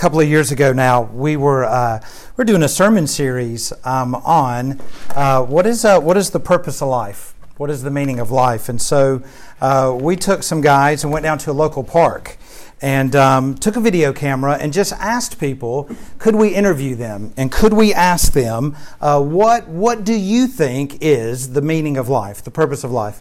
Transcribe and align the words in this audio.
couple 0.00 0.18
of 0.18 0.26
years 0.26 0.50
ago 0.50 0.72
now, 0.72 1.02
we 1.02 1.36
were 1.36 1.62
uh, 1.62 2.00
we're 2.38 2.44
doing 2.44 2.62
a 2.62 2.68
sermon 2.68 3.06
series 3.06 3.70
um, 3.84 4.14
on 4.14 4.80
uh, 5.14 5.44
what 5.44 5.66
is 5.66 5.84
uh, 5.84 6.00
what 6.00 6.16
is 6.16 6.30
the 6.30 6.40
purpose 6.40 6.80
of 6.80 6.88
life, 6.88 7.34
what 7.58 7.68
is 7.68 7.82
the 7.82 7.90
meaning 7.90 8.18
of 8.18 8.30
life, 8.30 8.70
and 8.70 8.80
so 8.80 9.22
uh, 9.60 9.94
we 10.00 10.16
took 10.16 10.42
some 10.42 10.62
guys 10.62 11.04
and 11.04 11.12
went 11.12 11.22
down 11.22 11.36
to 11.36 11.50
a 11.50 11.52
local 11.52 11.84
park 11.84 12.38
and 12.80 13.14
um, 13.14 13.54
took 13.54 13.76
a 13.76 13.80
video 13.80 14.10
camera 14.10 14.56
and 14.58 14.72
just 14.72 14.94
asked 14.94 15.38
people, 15.38 15.86
could 16.18 16.34
we 16.34 16.54
interview 16.54 16.94
them? 16.94 17.34
And 17.36 17.52
could 17.52 17.74
we 17.74 17.92
ask 17.92 18.32
them 18.32 18.78
uh, 19.02 19.20
what 19.20 19.68
what 19.68 20.02
do 20.02 20.14
you 20.14 20.46
think 20.46 20.96
is 21.02 21.52
the 21.52 21.60
meaning 21.60 21.98
of 21.98 22.08
life, 22.08 22.42
the 22.42 22.50
purpose 22.50 22.84
of 22.84 22.90
life? 22.90 23.20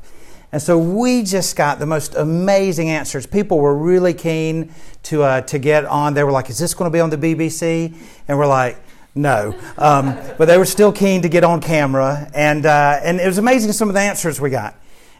And 0.52 0.62
so 0.62 0.78
we 0.80 1.24
just 1.24 1.56
got 1.56 1.78
the 1.78 1.86
most 1.86 2.16
amazing 2.16 2.90
answers. 2.90 3.28
People 3.28 3.60
were 3.60 3.76
really 3.76 4.14
keen 4.14 4.74
to, 5.04 5.22
uh, 5.22 5.42
to 5.42 5.60
get 5.60 5.86
on. 5.86 6.16
They 6.16 6.24
were 6.24 6.32
like, 6.32 6.50
Is 6.50 6.58
this 6.58 6.74
going 6.74 6.90
to 6.90 6.94
be 6.94 7.00
on 7.00 7.12
the 7.12 7.18
BBC? 7.18 7.96
And 8.28 8.38
we're 8.38 8.48
like, 8.48 8.78
No. 9.14 9.56
Um, 9.78 10.18
but 10.38 10.46
they 10.46 10.58
were 10.58 10.66
still 10.66 10.92
keen 10.92 11.22
to 11.22 11.30
get 11.30 11.44
on 11.44 11.62
camera. 11.62 12.32
And, 12.34 12.66
uh, 12.66 13.00
and 13.04 13.20
it 13.20 13.28
was 13.28 13.38
amazing 13.38 13.72
some 13.74 13.90
of 13.90 13.94
the 13.94 14.02
answers 14.02 14.42
we 14.42 14.50
got. 14.50 14.76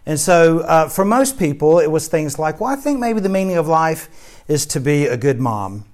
And 0.06 0.20
so 0.20 0.60
uh, 0.60 0.90
for 0.90 1.06
most 1.06 1.38
people, 1.38 1.80
it 1.80 1.92
was 1.92 2.08
things 2.08 2.40
like, 2.40 2.60
Well, 2.60 2.72
I 2.72 2.76
think 2.76 3.00
maybe 3.00 3.20
the 3.20 3.30
meaning 3.30 3.58
of 3.58 3.68
life 3.68 4.44
is 4.48 4.66
to 4.68 4.80
be 4.80 5.06
a 5.06 5.16
good 5.16 5.40
mom 5.40 5.86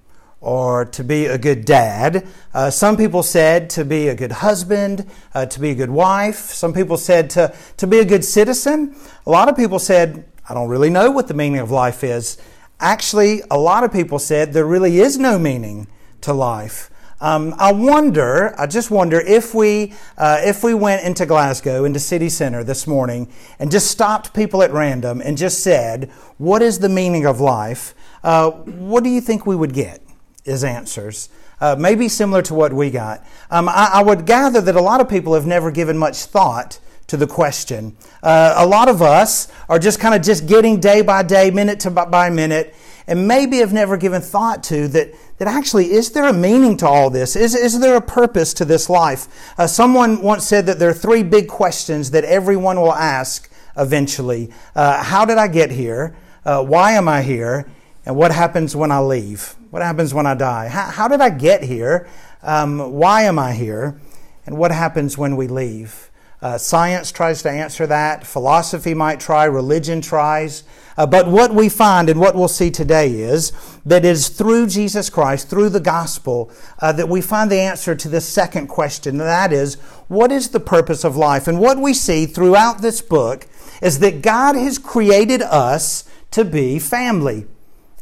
or 0.45 0.85
to 0.85 1.03
be 1.03 1.25
a 1.25 1.39
good 1.39 1.65
dad. 1.65 2.25
Uh, 2.53 2.69
some 2.69 2.95
people 2.95 3.23
said 3.23 3.67
to 3.71 3.83
be 3.83 4.09
a 4.09 4.15
good 4.15 4.31
husband, 4.31 5.09
uh, 5.33 5.47
to 5.47 5.59
be 5.59 5.71
a 5.71 5.75
good 5.75 5.89
wife. 5.89 6.35
Some 6.35 6.71
people 6.71 6.97
said 6.97 7.31
to, 7.31 7.53
to 7.77 7.87
be 7.87 7.97
a 7.97 8.05
good 8.05 8.23
citizen. 8.23 8.95
A 9.25 9.29
lot 9.29 9.49
of 9.49 9.57
people 9.57 9.79
said, 9.79 10.23
I 10.47 10.53
don't 10.53 10.69
really 10.69 10.91
know 10.91 11.09
what 11.09 11.27
the 11.27 11.33
meaning 11.33 11.59
of 11.59 11.71
life 11.71 12.03
is. 12.03 12.37
Actually, 12.79 13.41
a 13.49 13.57
lot 13.57 13.83
of 13.83 13.91
people 13.91 14.19
said 14.19 14.53
there 14.53 14.67
really 14.67 14.99
is 14.99 15.17
no 15.17 15.39
meaning 15.39 15.87
to 16.21 16.31
life. 16.31 16.91
Um, 17.21 17.55
I 17.57 17.71
wonder, 17.71 18.53
I 18.59 18.67
just 18.67 18.91
wonder 18.91 19.19
if 19.19 19.55
we, 19.55 19.93
uh, 20.17 20.41
if 20.43 20.63
we 20.63 20.75
went 20.75 21.03
into 21.03 21.25
Glasgow, 21.25 21.85
into 21.85 21.99
city 21.99 22.29
center 22.29 22.63
this 22.63 22.85
morning, 22.85 23.29
and 23.57 23.71
just 23.71 23.89
stopped 23.89 24.33
people 24.33 24.61
at 24.61 24.71
random 24.71 25.21
and 25.21 25.37
just 25.37 25.61
said, 25.61 26.11
"What 26.37 26.61
is 26.61 26.79
the 26.79 26.89
meaning 26.89 27.25
of 27.25 27.39
life?" 27.39 27.95
Uh, 28.21 28.51
what 28.51 29.03
do 29.03 29.09
you 29.09 29.21
think 29.21 29.47
we 29.47 29.55
would 29.55 29.73
get? 29.73 30.04
Is 30.45 30.63
answers. 30.63 31.29
Uh, 31.59 31.75
maybe 31.77 32.07
similar 32.07 32.41
to 32.43 32.53
what 32.53 32.73
we 32.73 32.89
got. 32.89 33.25
Um, 33.49 33.69
I, 33.69 33.91
I, 33.93 34.03
would 34.03 34.25
gather 34.25 34.61
that 34.61 34.75
a 34.75 34.81
lot 34.81 35.01
of 35.01 35.09
people 35.09 35.33
have 35.33 35.45
never 35.45 35.71
given 35.71 35.97
much 35.97 36.17
thought 36.25 36.79
to 37.07 37.17
the 37.17 37.27
question. 37.27 37.95
Uh, 38.21 38.53
a 38.57 38.65
lot 38.65 38.89
of 38.89 39.01
us 39.01 39.47
are 39.69 39.79
just 39.79 39.99
kind 39.99 40.13
of 40.13 40.21
just 40.21 40.47
getting 40.47 40.79
day 40.79 41.01
by 41.01 41.23
day, 41.23 41.51
minute 41.51 41.79
to 41.81 41.91
by 41.91 42.29
minute, 42.29 42.75
and 43.07 43.27
maybe 43.27 43.57
have 43.57 43.71
never 43.71 43.97
given 43.97 44.21
thought 44.21 44.63
to 44.63 44.87
that, 44.89 45.13
that 45.37 45.47
actually, 45.47 45.91
is 45.91 46.11
there 46.11 46.25
a 46.25 46.33
meaning 46.33 46.75
to 46.77 46.87
all 46.87 47.09
this? 47.09 47.35
Is, 47.35 47.55
is 47.55 47.79
there 47.79 47.95
a 47.95 48.01
purpose 48.01 48.53
to 48.55 48.65
this 48.65 48.89
life? 48.89 49.27
Uh, 49.57 49.67
someone 49.67 50.21
once 50.21 50.45
said 50.45 50.65
that 50.65 50.79
there 50.79 50.89
are 50.89 50.93
three 50.93 51.23
big 51.23 51.47
questions 51.47 52.11
that 52.11 52.23
everyone 52.23 52.81
will 52.81 52.93
ask 52.93 53.49
eventually. 53.77 54.51
Uh, 54.75 55.03
how 55.03 55.25
did 55.25 55.37
I 55.37 55.47
get 55.47 55.71
here? 55.71 56.15
Uh, 56.43 56.63
why 56.63 56.93
am 56.93 57.07
I 57.07 57.21
here? 57.21 57.67
And 58.05 58.15
what 58.15 58.31
happens 58.31 58.75
when 58.75 58.91
I 58.91 58.99
leave? 58.99 59.55
What 59.71 59.81
happens 59.81 60.13
when 60.13 60.27
I 60.27 60.35
die? 60.35 60.67
How, 60.67 60.85
how 60.85 61.07
did 61.07 61.21
I 61.21 61.29
get 61.29 61.63
here? 61.63 62.07
Um, 62.43 62.93
why 62.93 63.23
am 63.23 63.39
I 63.39 63.53
here? 63.53 63.99
And 64.45 64.57
what 64.57 64.71
happens 64.71 65.17
when 65.17 65.35
we 65.35 65.47
leave? 65.47 66.11
Uh, 66.41 66.59
science 66.59 67.11
tries 67.11 67.41
to 67.41 67.49
answer 67.49 67.87
that. 67.87 68.27
Philosophy 68.27 68.93
might 68.93 69.19
try. 69.19 69.45
Religion 69.45 70.01
tries. 70.01 70.63
Uh, 70.95 71.07
but 71.07 71.27
what 71.27 71.53
we 71.55 71.67
find 71.67 72.07
and 72.07 72.19
what 72.19 72.35
we'll 72.35 72.47
see 72.47 72.69
today 72.69 73.11
is 73.13 73.51
that 73.83 74.05
it 74.05 74.09
is 74.09 74.29
through 74.29 74.67
Jesus 74.67 75.09
Christ, 75.09 75.49
through 75.49 75.69
the 75.69 75.79
gospel, 75.79 76.51
uh, 76.79 76.91
that 76.91 77.09
we 77.09 77.19
find 77.19 77.49
the 77.49 77.59
answer 77.59 77.95
to 77.95 78.07
this 78.07 78.27
second 78.27 78.67
question. 78.67 79.19
And 79.19 79.27
that 79.27 79.51
is, 79.51 79.75
what 80.07 80.31
is 80.31 80.49
the 80.49 80.59
purpose 80.59 81.03
of 81.03 81.17
life? 81.17 81.47
And 81.47 81.59
what 81.59 81.79
we 81.79 81.95
see 81.95 82.27
throughout 82.27 82.83
this 82.83 83.01
book 83.01 83.47
is 83.81 83.97
that 83.99 84.21
God 84.21 84.55
has 84.55 84.77
created 84.77 85.41
us 85.41 86.03
to 86.31 86.45
be 86.45 86.77
family. 86.77 87.47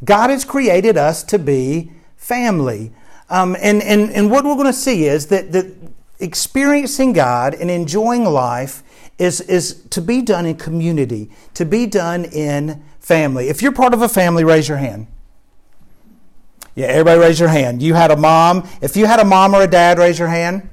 God 0.03 0.29
has 0.29 0.45
created 0.45 0.97
us 0.97 1.23
to 1.23 1.39
be 1.39 1.91
family. 2.15 2.91
Um, 3.29 3.55
and, 3.59 3.81
and, 3.81 4.11
and 4.11 4.29
what 4.31 4.45
we're 4.45 4.55
going 4.55 4.67
to 4.67 4.73
see 4.73 5.05
is 5.05 5.27
that, 5.27 5.51
that 5.51 5.73
experiencing 6.19 7.13
God 7.13 7.53
and 7.53 7.69
enjoying 7.69 8.25
life 8.25 8.83
is, 9.17 9.41
is 9.41 9.83
to 9.89 10.01
be 10.01 10.21
done 10.21 10.45
in 10.45 10.55
community, 10.55 11.31
to 11.53 11.65
be 11.65 11.85
done 11.85 12.25
in 12.25 12.83
family. 12.99 13.49
If 13.49 13.61
you're 13.61 13.71
part 13.71 13.93
of 13.93 14.01
a 14.01 14.09
family, 14.09 14.43
raise 14.43 14.67
your 14.67 14.77
hand. 14.77 15.07
Yeah, 16.75 16.87
everybody 16.87 17.19
raise 17.19 17.39
your 17.39 17.49
hand. 17.49 17.83
You 17.83 17.93
had 17.93 18.09
a 18.09 18.17
mom. 18.17 18.67
If 18.81 18.97
you 18.97 19.05
had 19.05 19.19
a 19.19 19.25
mom 19.25 19.53
or 19.53 19.61
a 19.61 19.67
dad, 19.67 19.99
raise 19.99 20.17
your 20.17 20.27
hand. 20.27 20.69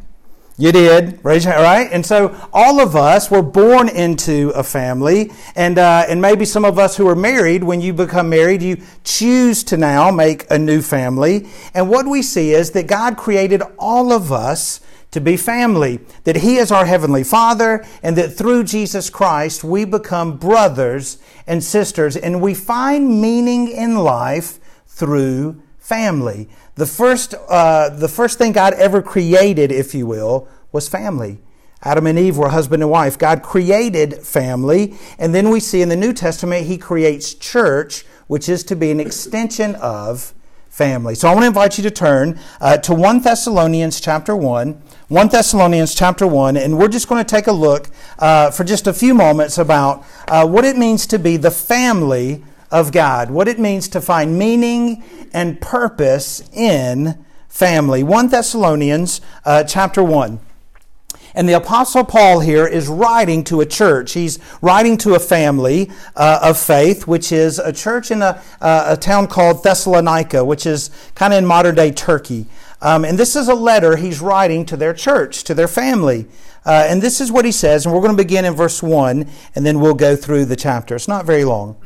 You 0.61 0.73
did, 0.73 1.25
raise 1.25 1.47
your 1.47 1.55
hand, 1.55 1.63
right? 1.63 1.89
And 1.91 2.05
so 2.05 2.37
all 2.53 2.83
of 2.83 2.95
us 2.95 3.31
were 3.31 3.41
born 3.41 3.89
into 3.89 4.51
a 4.51 4.63
family, 4.63 5.33
and 5.57 5.79
uh, 5.79 6.05
and 6.07 6.21
maybe 6.21 6.45
some 6.45 6.67
of 6.67 6.79
us 6.79 6.99
who 6.99 7.09
are 7.09 7.17
married, 7.17 7.65
when 7.65 7.81
you 7.81 7.95
become 7.95 8.29
married, 8.29 8.61
you 8.61 8.77
choose 9.03 9.65
to 9.65 9.79
now 9.79 10.11
make 10.11 10.45
a 10.51 10.59
new 10.59 10.83
family. 10.83 11.49
And 11.73 11.89
what 11.89 12.07
we 12.07 12.21
see 12.21 12.53
is 12.53 12.73
that 12.73 12.87
God 12.87 13.17
created 13.17 13.63
all 13.79 14.13
of 14.13 14.31
us 14.31 14.83
to 15.13 15.21
be 15.23 15.39
family, 15.39 16.01
that 16.25 16.37
He 16.37 16.57
is 16.57 16.71
our 16.71 16.85
Heavenly 16.85 17.25
Father, 17.25 17.83
and 18.03 18.15
that 18.19 18.29
through 18.29 18.65
Jesus 18.65 19.09
Christ 19.09 19.65
we 19.65 19.87
become 19.87 20.37
brothers 20.37 21.17
and 21.47 21.65
sisters, 21.65 22.19
and 22.19 22.43
we 22.43 22.53
find 22.53 23.19
meaning 23.23 23.67
in 23.69 23.97
life 23.97 24.59
through 24.87 25.63
family. 25.79 26.51
The 26.81 26.87
first, 26.87 27.35
uh, 27.51 27.91
the 27.91 28.09
first 28.09 28.39
thing 28.39 28.53
God 28.53 28.73
ever 28.73 29.03
created, 29.03 29.71
if 29.71 29.95
you 29.95 30.07
will, 30.07 30.49
was 30.73 30.89
family. 30.89 31.37
Adam 31.83 32.07
and 32.07 32.19
Eve 32.19 32.39
were 32.39 32.49
husband 32.49 32.83
and 32.83 32.91
wife. 32.91 33.19
God 33.19 33.43
created 33.43 34.15
family. 34.23 34.95
And 35.19 35.35
then 35.35 35.51
we 35.51 35.61
see 35.61 35.83
in 35.83 35.91
the 35.91 35.97
New 35.97 36.15
Testament, 36.15 36.69
He 36.69 36.79
creates 36.79 37.35
church, 37.35 38.07
which 38.29 38.49
is 38.49 38.65
to 38.65 38.77
be 38.77 38.91
an 38.91 38.99
extension 38.99 39.75
of 39.75 40.33
family. 40.71 41.15
So 41.15 41.29
I 41.29 41.33
want 41.33 41.43
to 41.43 41.49
invite 41.49 41.77
you 41.77 41.85
to 41.85 41.91
turn 41.91 42.41
uh, 42.63 42.79
to 42.79 42.95
1 42.95 43.21
Thessalonians 43.21 44.01
chapter 44.01 44.35
1. 44.35 44.83
1 45.09 45.29
Thessalonians 45.29 45.95
chapter 45.95 46.27
1, 46.27 46.57
and 46.57 46.79
we're 46.79 46.89
just 46.89 47.09
going 47.09 47.23
to 47.23 47.29
take 47.29 47.47
a 47.47 47.53
look 47.53 47.91
uh, 48.19 48.51
for 48.53 48.65
just 48.65 48.87
a 48.87 48.95
few 48.95 49.13
moments 49.13 49.59
about 49.59 50.03
uh, 50.29 50.47
what 50.47 50.65
it 50.65 50.79
means 50.79 51.07
to 51.09 51.19
be 51.19 51.37
the 51.37 51.51
family 51.51 52.43
of 52.71 52.93
God, 52.93 53.31
what 53.31 53.49
it 53.49 53.59
means 53.59 53.89
to 53.89 54.01
find 54.01 54.39
meaning 54.39 55.03
and 55.33 55.61
purpose 55.61 56.49
in 56.53 57.25
family. 57.49 58.03
1 58.03 58.29
Thessalonians 58.29 59.21
uh, 59.45 59.65
chapter 59.65 60.03
1. 60.03 60.41
And 61.35 61.49
the 61.49 61.53
Apostle 61.53 62.05
Paul 62.05 62.41
here 62.41 62.67
is 62.67 62.89
writing 62.89 63.45
to 63.45 63.61
a 63.61 63.67
church. 63.67 64.13
He's 64.13 64.39
writing 64.61 64.97
to 64.99 65.15
a 65.15 65.21
family 65.21 65.91
uh, 66.17 66.41
of 66.43 66.59
faith, 66.59 67.07
which 67.07 67.31
is 67.31 67.59
a 67.59 67.73
church 67.73 68.11
in 68.11 68.21
a, 68.21 68.43
uh, 68.61 68.87
a 68.89 68.97
town 68.97 69.29
called 69.29 69.63
Thessalonica, 69.63 70.45
which 70.45 70.67
is 70.67 70.91
kind 71.15 71.33
of 71.33 71.39
in 71.39 71.47
modern 71.47 71.77
day 71.77 71.93
Turkey. 71.93 72.47
Um, 72.83 73.05
and 73.05 73.19
this 73.19 73.37
is 73.37 73.49
a 73.49 73.55
letter 73.55 73.97
he's 73.97 74.21
writing 74.21 74.65
to 74.67 74.77
their 74.77 74.95
church, 74.95 75.45
to 75.45 75.55
their 75.55 75.69
family. 75.69 76.27
Uh, 76.65 76.87
and 76.89 77.01
this 77.01 77.21
is 77.21 77.31
what 77.31 77.45
he 77.45 77.53
says, 77.53 77.87
and 77.87 77.95
we're 77.95 78.01
going 78.01 78.17
to 78.17 78.23
begin 78.23 78.45
in 78.45 78.55
verse 78.55 78.83
1, 78.83 79.29
and 79.55 79.67
then 79.67 79.81
we'll 79.81 79.95
go 79.95 80.17
through 80.17 80.47
the 80.47 80.57
chapter. 80.57 80.97
It's 80.97 81.09
not 81.09 81.27
very 81.27 81.45
long. 81.45 81.77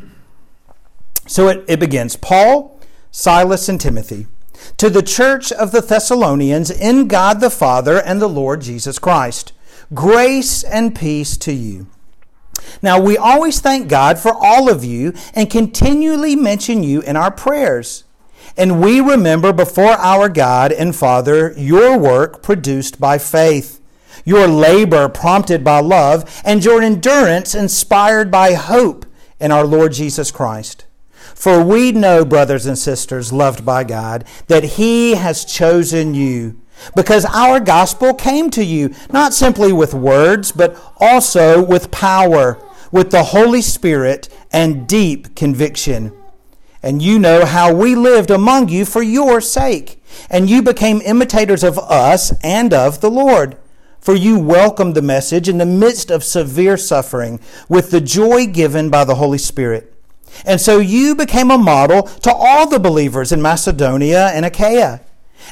So 1.26 1.48
it, 1.48 1.64
it 1.68 1.80
begins 1.80 2.16
Paul, 2.16 2.80
Silas, 3.10 3.68
and 3.68 3.80
Timothy, 3.80 4.26
to 4.76 4.90
the 4.90 5.02
church 5.02 5.52
of 5.52 5.72
the 5.72 5.80
Thessalonians 5.80 6.70
in 6.70 7.08
God 7.08 7.40
the 7.40 7.50
Father 7.50 8.00
and 8.00 8.20
the 8.20 8.28
Lord 8.28 8.60
Jesus 8.60 8.98
Christ. 8.98 9.52
Grace 9.92 10.64
and 10.64 10.94
peace 10.94 11.36
to 11.38 11.52
you. 11.52 11.86
Now, 12.82 13.00
we 13.00 13.16
always 13.16 13.60
thank 13.60 13.88
God 13.88 14.18
for 14.18 14.32
all 14.34 14.70
of 14.70 14.84
you 14.84 15.12
and 15.34 15.50
continually 15.50 16.36
mention 16.36 16.82
you 16.82 17.00
in 17.02 17.16
our 17.16 17.30
prayers. 17.30 18.04
And 18.56 18.80
we 18.80 19.00
remember 19.00 19.52
before 19.52 19.92
our 19.92 20.28
God 20.28 20.72
and 20.72 20.94
Father 20.94 21.52
your 21.56 21.99
work 21.99 22.43
produced 22.43 23.00
by 23.00 23.19
faith, 23.19 23.81
your 24.25 24.46
labor 24.46 25.08
prompted 25.08 25.64
by 25.64 25.81
love, 25.81 26.40
and 26.44 26.64
your 26.64 26.81
endurance 26.81 27.54
inspired 27.54 28.31
by 28.31 28.54
hope 28.54 29.06
in 29.40 29.50
our 29.50 29.64
Lord 29.64 29.93
Jesus 29.93 30.31
Christ. 30.31 30.87
For 31.35 31.62
we 31.62 31.93
know, 31.93 32.25
brothers 32.25 32.67
and 32.67 32.79
sisters, 32.79 33.32
loved 33.32 33.65
by 33.65 33.85
God, 33.85 34.25
that 34.49 34.65
He 34.65 35.15
has 35.15 35.44
chosen 35.44 36.15
you. 36.15 36.61
Because 36.94 37.25
our 37.26 37.61
gospel 37.61 38.15
came 38.15 38.50
to 38.50 38.65
you, 38.65 38.94
not 39.12 39.32
simply 39.32 39.73
with 39.73 39.94
words, 39.94 40.53
but 40.53 40.76
also 40.99 41.62
with 41.62 41.91
power, 41.91 42.59
with 42.91 43.11
the 43.11 43.25
Holy 43.25 43.62
Spirit 43.62 44.29
and 44.53 44.87
deep 44.87 45.35
conviction. 45.35 46.12
And 46.82 47.00
you 47.00 47.19
know 47.19 47.47
how 47.47 47.73
we 47.73 47.94
lived 47.94 48.31
among 48.31 48.69
you 48.69 48.85
for 48.85 49.03
your 49.03 49.41
sake. 49.41 50.03
And 50.29 50.50
you 50.50 50.62
became 50.62 51.00
imitators 51.00 51.65
of 51.65 51.79
us 51.79 52.32
and 52.43 52.75
of 52.75 53.00
the 53.00 53.11
Lord. 53.11 53.56
For 54.00 54.15
you 54.15 54.38
welcomed 54.38 54.94
the 54.94 55.00
message 55.00 55.49
in 55.49 55.56
the 55.56 55.65
midst 55.65 56.11
of 56.11 56.23
severe 56.23 56.76
suffering 56.76 57.41
with 57.71 57.91
the 57.91 58.03
joy 58.03 58.47
given 58.47 58.91
by 58.91 59.05
the 59.05 59.15
Holy 59.15 59.38
Spirit. 59.38 59.94
And 60.44 60.60
so 60.60 60.78
you 60.78 61.14
became 61.14 61.50
a 61.50 61.58
model 61.58 62.02
to 62.02 62.32
all 62.32 62.69
the 62.69 62.78
believers 62.78 63.32
in 63.32 63.42
Macedonia 63.42 64.28
and 64.28 64.44
Achaia. 64.44 65.00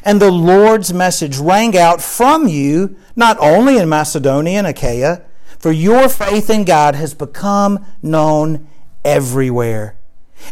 And 0.05 0.21
the 0.21 0.31
Lord's 0.31 0.93
message 0.93 1.39
rang 1.39 1.77
out 1.77 2.01
from 2.01 2.49
you, 2.49 2.97
not 3.15 3.37
only 3.41 3.79
in 3.79 3.89
Macedonia 3.89 4.59
and 4.59 4.67
Achaia, 4.67 5.23
for 5.59 5.71
your 5.71 6.09
faith 6.09 6.51
in 6.51 6.65
God 6.65 6.95
has 6.97 7.15
become 7.15 7.85
known 8.03 8.69
everywhere. 9.05 9.97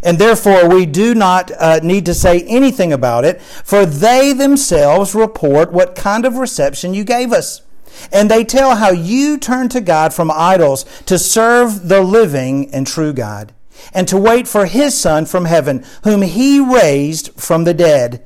And 0.03 0.17
therefore, 0.17 0.69
we 0.69 0.85
do 0.85 1.13
not 1.13 1.51
uh, 1.51 1.79
need 1.83 2.05
to 2.05 2.13
say 2.13 2.43
anything 2.43 2.93
about 2.93 3.25
it, 3.25 3.41
for 3.41 3.85
they 3.85 4.31
themselves 4.31 5.13
report 5.13 5.73
what 5.73 5.95
kind 5.95 6.25
of 6.25 6.37
reception 6.37 6.93
you 6.93 7.03
gave 7.03 7.33
us. 7.33 7.61
And 8.11 8.31
they 8.31 8.43
tell 8.45 8.77
how 8.77 8.91
you 8.91 9.37
turned 9.37 9.71
to 9.71 9.81
God 9.81 10.13
from 10.13 10.31
idols 10.31 10.85
to 11.07 11.19
serve 11.19 11.89
the 11.89 12.01
living 12.01 12.73
and 12.73 12.87
true 12.87 13.13
God, 13.13 13.53
and 13.93 14.07
to 14.07 14.17
wait 14.17 14.47
for 14.47 14.65
his 14.65 14.99
Son 14.99 15.25
from 15.25 15.45
heaven, 15.45 15.85
whom 16.03 16.21
he 16.21 16.59
raised 16.59 17.33
from 17.39 17.63
the 17.63 17.73
dead, 17.73 18.25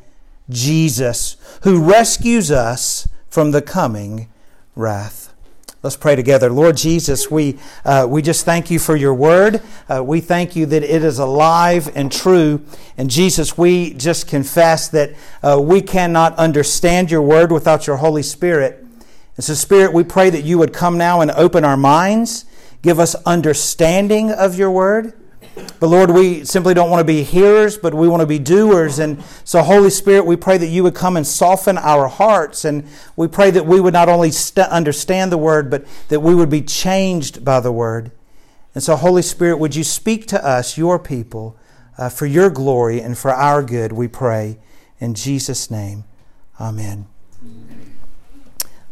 Jesus, 0.49 1.37
who 1.63 1.83
rescues 1.83 2.51
us 2.51 3.07
from 3.29 3.51
the 3.51 3.61
coming 3.61 4.27
wrath. 4.75 5.25
Let's 5.85 5.97
pray 5.97 6.15
together. 6.15 6.49
Lord 6.49 6.77
Jesus, 6.77 7.29
we, 7.29 7.59
uh, 7.85 8.07
we 8.09 8.23
just 8.23 8.43
thank 8.43 8.71
you 8.71 8.79
for 8.79 8.95
your 8.95 9.13
word. 9.13 9.61
Uh, 9.87 10.03
we 10.03 10.19
thank 10.19 10.55
you 10.55 10.65
that 10.65 10.81
it 10.81 11.03
is 11.03 11.19
alive 11.19 11.95
and 11.95 12.11
true. 12.11 12.65
And 12.97 13.07
Jesus, 13.07 13.55
we 13.55 13.93
just 13.93 14.27
confess 14.27 14.87
that 14.87 15.13
uh, 15.43 15.61
we 15.61 15.83
cannot 15.83 16.35
understand 16.37 17.11
your 17.11 17.21
word 17.21 17.51
without 17.51 17.85
your 17.85 17.97
Holy 17.97 18.23
Spirit. 18.23 18.83
And 19.35 19.43
so, 19.43 19.53
Spirit, 19.53 19.93
we 19.93 20.03
pray 20.03 20.31
that 20.31 20.43
you 20.43 20.57
would 20.57 20.73
come 20.73 20.97
now 20.97 21.21
and 21.21 21.29
open 21.29 21.63
our 21.63 21.77
minds, 21.77 22.45
give 22.81 22.99
us 22.99 23.13
understanding 23.23 24.31
of 24.31 24.57
your 24.57 24.71
word. 24.71 25.13
But 25.55 25.87
Lord, 25.87 26.11
we 26.11 26.43
simply 26.43 26.73
don't 26.73 26.89
want 26.89 26.99
to 26.99 27.05
be 27.05 27.23
hearers, 27.23 27.77
but 27.77 27.93
we 27.93 28.07
want 28.07 28.21
to 28.21 28.27
be 28.27 28.39
doers. 28.39 28.99
And 28.99 29.23
so, 29.43 29.61
Holy 29.61 29.89
Spirit, 29.89 30.25
we 30.25 30.35
pray 30.35 30.57
that 30.57 30.67
you 30.67 30.83
would 30.83 30.95
come 30.95 31.15
and 31.15 31.25
soften 31.25 31.77
our 31.77 32.07
hearts. 32.07 32.65
And 32.65 32.87
we 33.15 33.27
pray 33.27 33.51
that 33.51 33.65
we 33.65 33.79
would 33.79 33.93
not 33.93 34.09
only 34.09 34.31
st- 34.31 34.67
understand 34.67 35.31
the 35.31 35.37
word, 35.37 35.69
but 35.69 35.85
that 36.09 36.19
we 36.19 36.35
would 36.35 36.49
be 36.49 36.61
changed 36.61 37.45
by 37.45 37.59
the 37.59 37.71
word. 37.71 38.11
And 38.73 38.83
so, 38.83 38.95
Holy 38.95 39.21
Spirit, 39.21 39.57
would 39.57 39.75
you 39.75 39.83
speak 39.83 40.27
to 40.27 40.45
us, 40.45 40.77
your 40.77 40.99
people, 40.99 41.57
uh, 41.97 42.09
for 42.09 42.25
your 42.25 42.49
glory 42.49 43.01
and 43.01 43.17
for 43.17 43.31
our 43.31 43.63
good, 43.63 43.91
we 43.91 44.07
pray. 44.07 44.59
In 44.99 45.13
Jesus' 45.13 45.71
name, 45.71 46.03
amen. 46.59 47.07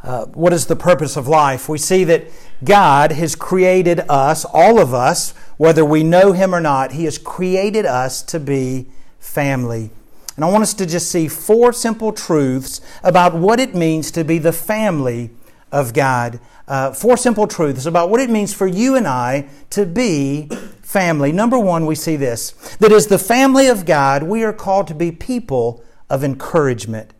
Uh, 0.02 0.26
what 0.28 0.52
is 0.52 0.66
the 0.66 0.76
purpose 0.76 1.16
of 1.16 1.28
life? 1.28 1.70
We 1.70 1.78
see 1.78 2.04
that 2.04 2.28
God 2.64 3.14
has 3.14 3.36
created 3.36 4.02
us, 4.10 4.46
all 4.46 4.80
of 4.80 4.94
us, 4.94 5.34
whether 5.58 5.86
we 5.86 6.04
know 6.04 6.32
Him 6.32 6.54
or 6.54 6.62
not, 6.62 6.94
He 6.94 7.06
has 7.06 7.18
created 7.18 7.86
us 7.86 8.22
to 8.24 8.40
be 8.40 8.88
family. 9.20 9.92
And 10.36 10.44
I 10.44 10.50
want 10.50 10.64
us 10.64 10.74
to 10.76 10.86
just 10.86 11.12
see 11.12 11.28
four 11.28 11.74
simple 11.74 12.12
truths 12.12 12.82
about 13.04 13.36
what 13.36 13.60
it 13.60 13.76
means 13.76 14.12
to 14.12 14.24
be 14.24 14.40
the 14.40 14.54
family 14.54 15.30
of 15.72 15.94
God. 15.94 16.40
Uh, 16.68 16.92
four 16.92 17.18
simple 17.18 17.48
truths 17.48 17.86
about 17.86 18.10
what 18.10 18.22
it 18.22 18.30
means 18.30 18.54
for 18.54 18.68
you 18.68 18.96
and 18.96 19.08
I 19.08 19.50
to 19.72 19.86
be 19.86 20.50
family. 20.82 21.32
Number 21.32 21.60
one, 21.60 21.86
we 21.86 21.96
see 21.96 22.16
this 22.16 22.52
that 22.80 22.92
as 22.92 23.08
the 23.08 23.20
family 23.20 23.68
of 23.68 23.86
God, 23.86 24.24
we 24.24 24.44
are 24.44 24.54
called 24.54 24.88
to 24.88 24.96
be 24.96 25.12
people 25.12 25.84
of 26.10 26.24
encouragement. 26.24 27.14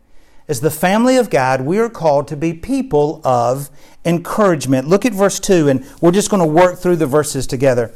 As 0.46 0.60
the 0.60 0.70
family 0.70 1.16
of 1.16 1.30
God, 1.30 1.62
we 1.62 1.78
are 1.78 1.88
called 1.88 2.28
to 2.28 2.36
be 2.36 2.52
people 2.52 3.20
of 3.24 3.70
encouragement. 4.04 4.86
Look 4.86 5.06
at 5.06 5.14
verse 5.14 5.40
2, 5.40 5.68
and 5.68 5.86
we're 6.00 6.10
just 6.10 6.30
going 6.30 6.42
to 6.42 6.46
work 6.46 6.78
through 6.78 6.96
the 6.96 7.06
verses 7.06 7.46
together. 7.46 7.94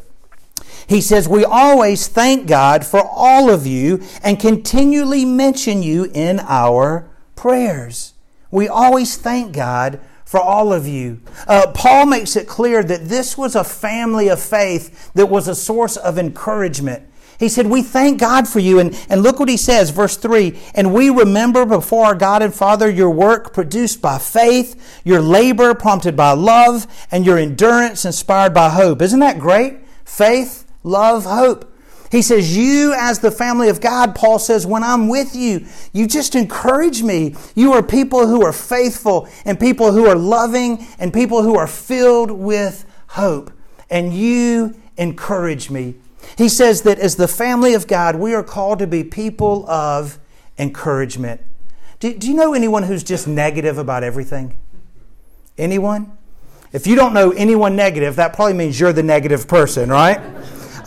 He 0.86 1.00
says, 1.00 1.28
We 1.28 1.44
always 1.44 2.08
thank 2.08 2.46
God 2.46 2.84
for 2.84 3.02
all 3.02 3.50
of 3.50 3.66
you 3.66 4.02
and 4.22 4.38
continually 4.38 5.24
mention 5.24 5.82
you 5.82 6.10
in 6.14 6.40
our 6.40 7.10
prayers. 7.34 8.14
We 8.50 8.68
always 8.68 9.16
thank 9.16 9.52
God 9.52 10.00
for 10.24 10.40
all 10.40 10.72
of 10.72 10.86
you. 10.86 11.20
Uh, 11.46 11.72
Paul 11.74 12.06
makes 12.06 12.36
it 12.36 12.46
clear 12.46 12.82
that 12.82 13.08
this 13.08 13.38
was 13.38 13.56
a 13.56 13.64
family 13.64 14.28
of 14.28 14.40
faith 14.40 15.10
that 15.14 15.26
was 15.26 15.48
a 15.48 15.54
source 15.54 15.96
of 15.96 16.18
encouragement. 16.18 17.04
He 17.38 17.48
said, 17.48 17.68
We 17.68 17.82
thank 17.82 18.20
God 18.20 18.48
for 18.48 18.58
you. 18.58 18.78
And, 18.80 18.98
and 19.08 19.22
look 19.22 19.38
what 19.38 19.48
he 19.48 19.56
says, 19.56 19.90
verse 19.90 20.16
3 20.16 20.58
And 20.74 20.92
we 20.92 21.08
remember 21.08 21.64
before 21.64 22.06
our 22.06 22.14
God 22.14 22.42
and 22.42 22.52
Father 22.52 22.90
your 22.90 23.10
work 23.10 23.54
produced 23.54 24.02
by 24.02 24.18
faith, 24.18 25.00
your 25.04 25.22
labor 25.22 25.74
prompted 25.74 26.16
by 26.16 26.32
love, 26.32 26.86
and 27.10 27.24
your 27.24 27.38
endurance 27.38 28.04
inspired 28.04 28.52
by 28.52 28.70
hope. 28.70 29.00
Isn't 29.00 29.20
that 29.20 29.38
great? 29.38 29.78
Faith, 30.04 30.67
love, 30.82 31.24
hope. 31.24 31.72
He 32.10 32.22
says, 32.22 32.56
You, 32.56 32.94
as 32.96 33.18
the 33.18 33.30
family 33.30 33.68
of 33.68 33.80
God, 33.80 34.14
Paul 34.14 34.38
says, 34.38 34.66
when 34.66 34.82
I'm 34.82 35.08
with 35.08 35.36
you, 35.36 35.66
you 35.92 36.06
just 36.06 36.34
encourage 36.34 37.02
me. 37.02 37.34
You 37.54 37.74
are 37.74 37.82
people 37.82 38.26
who 38.26 38.42
are 38.44 38.52
faithful 38.52 39.28
and 39.44 39.60
people 39.60 39.92
who 39.92 40.06
are 40.06 40.16
loving 40.16 40.86
and 40.98 41.12
people 41.12 41.42
who 41.42 41.56
are 41.56 41.66
filled 41.66 42.30
with 42.30 42.86
hope. 43.08 43.52
And 43.90 44.14
you 44.14 44.74
encourage 44.96 45.70
me 45.70 45.96
he 46.36 46.48
says 46.48 46.82
that 46.82 46.98
as 46.98 47.16
the 47.16 47.28
family 47.28 47.74
of 47.74 47.86
God, 47.86 48.16
we 48.16 48.34
are 48.34 48.42
called 48.42 48.78
to 48.80 48.86
be 48.86 49.04
people 49.04 49.68
of 49.68 50.18
encouragement. 50.58 51.40
Do, 52.00 52.14
do 52.14 52.28
you 52.28 52.34
know 52.34 52.54
anyone 52.54 52.84
who's 52.84 53.02
just 53.02 53.26
negative 53.26 53.78
about 53.78 54.04
everything? 54.04 54.58
Anyone? 55.56 56.16
If 56.72 56.86
you 56.86 56.96
don't 56.96 57.14
know 57.14 57.30
anyone 57.30 57.76
negative, 57.76 58.16
that 58.16 58.34
probably 58.34 58.54
means 58.54 58.78
you're 58.78 58.92
the 58.92 59.02
negative 59.02 59.48
person, 59.48 59.88
right? 59.88 60.20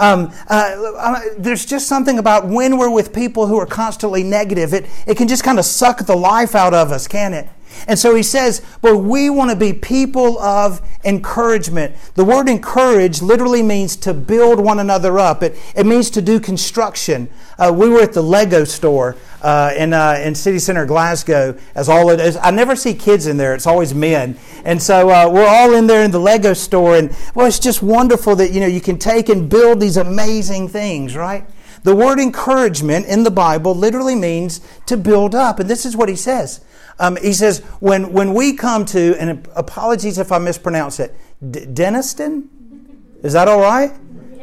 Um, 0.02 0.34
uh, 0.48 1.22
there's 1.38 1.64
just 1.64 1.88
something 1.88 2.18
about 2.18 2.48
when 2.48 2.80
we're 2.80 2.90
with 2.90 3.14
people 3.14 3.46
who 3.46 3.58
are 3.60 3.68
constantly 3.68 4.24
negative, 4.24 4.74
it, 4.74 4.88
it 5.06 5.16
can 5.16 5.28
just 5.28 5.44
kind 5.44 5.60
of 5.60 5.66
suck 5.66 6.08
the 6.08 6.16
life 6.16 6.56
out 6.56 6.74
of 6.74 6.92
us, 6.92 7.08
can 7.08 7.36
it? 7.36 7.48
And 7.88 7.98
so 7.98 8.16
he 8.16 8.24
says, 8.24 8.62
but 8.82 8.98
we 8.98 9.30
want 9.30 9.50
to 9.52 9.56
be 9.56 9.74
people 9.74 10.40
of 10.40 10.82
encouragement. 11.04 11.96
The 12.16 12.26
word 12.26 12.48
encourage 12.48 13.22
literally 13.22 13.64
means 13.64 13.96
to 13.98 14.14
build 14.14 14.60
one 14.60 14.80
another 14.80 15.20
up. 15.20 15.44
It, 15.44 15.58
it 15.76 15.86
means 15.86 16.10
to 16.12 16.22
do 16.22 16.40
construction. 16.40 17.30
Uh, 17.58 17.74
we 17.76 17.90
were 17.90 18.02
at 18.02 18.14
the 18.14 18.22
Lego 18.22 18.64
store 18.64 19.16
uh, 19.42 19.74
in, 19.76 19.94
uh, 19.94 20.22
in 20.24 20.36
City 20.36 20.60
Center, 20.60 20.86
Glasgow, 20.86 21.58
as 21.76 21.90
all 21.90 22.10
it 22.10 22.20
is. 22.20 22.38
I 22.38 22.52
never 22.52 22.76
see 22.76 22.94
kids 22.94 23.28
in 23.28 23.38
there. 23.38 23.54
It's 23.56 23.68
always 23.68 23.94
men. 23.94 24.38
And 24.64 24.82
so 24.82 25.10
uh, 25.10 25.30
we're 25.30 25.48
all 25.48 25.74
in 25.74 25.88
there 25.88 26.04
in 26.04 26.12
the 26.12 26.20
Lego 26.20 26.54
store. 26.54 26.98
And 26.98 27.16
well, 27.34 27.48
it's 27.48 27.60
just 27.60 27.82
wonderful 27.82 28.36
that, 28.36 28.52
you 28.52 28.60
know, 28.60 28.68
you 28.68 28.82
can 28.82 28.98
take 28.98 29.30
and 29.30 29.50
build 29.50 29.80
these 29.80 29.98
amazing 29.98 30.68
things, 30.68 31.16
right? 31.16 31.46
The 31.84 31.96
word 31.96 32.20
encouragement 32.20 33.08
in 33.08 33.24
the 33.24 33.32
Bible 33.32 33.74
literally 33.74 34.16
means 34.16 34.62
to 34.86 34.98
build 34.98 35.34
up. 35.34 35.60
And 35.60 35.70
this 35.70 35.86
is 35.86 35.96
what 35.96 36.10
he 36.10 36.16
says. 36.16 36.62
Um, 37.02 37.16
he 37.16 37.34
says, 37.34 37.60
when, 37.80 38.14
when 38.14 38.36
we 38.36 38.54
come 38.54 38.86
to, 38.86 39.20
and 39.20 39.48
apologies 39.56 40.20
if 40.20 40.32
I 40.32 40.38
mispronounce 40.38 41.00
it, 41.00 41.16
D- 41.50 41.62
Dennistoun? 41.62 42.48
Is 43.24 43.34
that 43.34 43.48
all 43.48 43.60
right? 43.60 43.92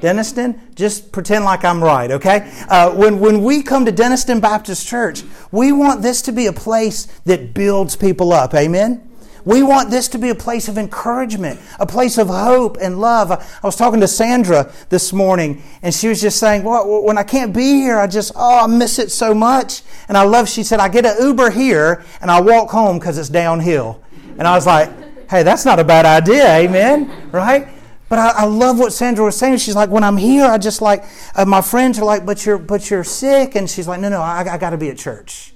Dennistoun? 0.00 0.74
Just 0.74 1.12
pretend 1.12 1.44
like 1.44 1.64
I'm 1.64 1.82
right, 1.82 2.10
okay? 2.10 2.52
Uh, 2.68 2.90
when, 2.90 3.20
when 3.20 3.44
we 3.44 3.62
come 3.62 3.84
to 3.84 3.92
Dennistoun 3.92 4.40
Baptist 4.40 4.88
Church, 4.88 5.22
we 5.52 5.70
want 5.70 6.02
this 6.02 6.20
to 6.22 6.32
be 6.32 6.46
a 6.46 6.52
place 6.52 7.06
that 7.26 7.54
builds 7.54 7.94
people 7.94 8.32
up. 8.32 8.52
Amen? 8.54 9.07
We 9.48 9.62
want 9.62 9.88
this 9.88 10.08
to 10.08 10.18
be 10.18 10.28
a 10.28 10.34
place 10.34 10.68
of 10.68 10.76
encouragement, 10.76 11.58
a 11.80 11.86
place 11.86 12.18
of 12.18 12.28
hope 12.28 12.76
and 12.82 13.00
love. 13.00 13.32
I 13.32 13.66
was 13.66 13.76
talking 13.76 13.98
to 14.00 14.06
Sandra 14.06 14.70
this 14.90 15.10
morning, 15.10 15.62
and 15.80 15.94
she 15.94 16.06
was 16.06 16.20
just 16.20 16.38
saying, 16.38 16.64
well, 16.64 17.02
when 17.02 17.16
I 17.16 17.22
can't 17.22 17.54
be 17.54 17.80
here, 17.80 17.98
I 17.98 18.08
just, 18.08 18.32
oh, 18.36 18.64
I 18.64 18.66
miss 18.66 18.98
it 18.98 19.10
so 19.10 19.32
much. 19.32 19.80
And 20.06 20.18
I 20.18 20.24
love, 20.24 20.50
she 20.50 20.62
said, 20.62 20.80
I 20.80 20.90
get 20.90 21.06
an 21.06 21.16
Uber 21.18 21.48
here, 21.48 22.04
and 22.20 22.30
I 22.30 22.42
walk 22.42 22.68
home 22.68 22.98
because 22.98 23.16
it's 23.16 23.30
downhill. 23.30 24.02
And 24.36 24.46
I 24.46 24.54
was 24.54 24.66
like, 24.66 24.90
hey, 25.30 25.44
that's 25.44 25.64
not 25.64 25.78
a 25.78 25.84
bad 25.84 26.04
idea, 26.04 26.46
amen? 26.58 27.30
Right? 27.32 27.68
But 28.10 28.18
I, 28.18 28.42
I, 28.42 28.44
love 28.44 28.78
what 28.78 28.92
Sandra 28.92 29.24
was 29.24 29.38
saying. 29.38 29.56
She's 29.56 29.74
like, 29.74 29.88
when 29.88 30.04
I'm 30.04 30.18
here, 30.18 30.44
I 30.44 30.58
just 30.58 30.82
like, 30.82 31.04
uh, 31.34 31.46
my 31.46 31.62
friends 31.62 31.98
are 31.98 32.04
like, 32.04 32.26
but 32.26 32.44
you're, 32.44 32.58
but 32.58 32.90
you're 32.90 33.02
sick. 33.02 33.54
And 33.54 33.70
she's 33.70 33.88
like, 33.88 34.00
no, 34.00 34.10
no, 34.10 34.20
I, 34.20 34.40
I 34.46 34.58
got 34.58 34.70
to 34.70 34.76
be 34.76 34.90
at 34.90 34.98
church. 34.98 35.54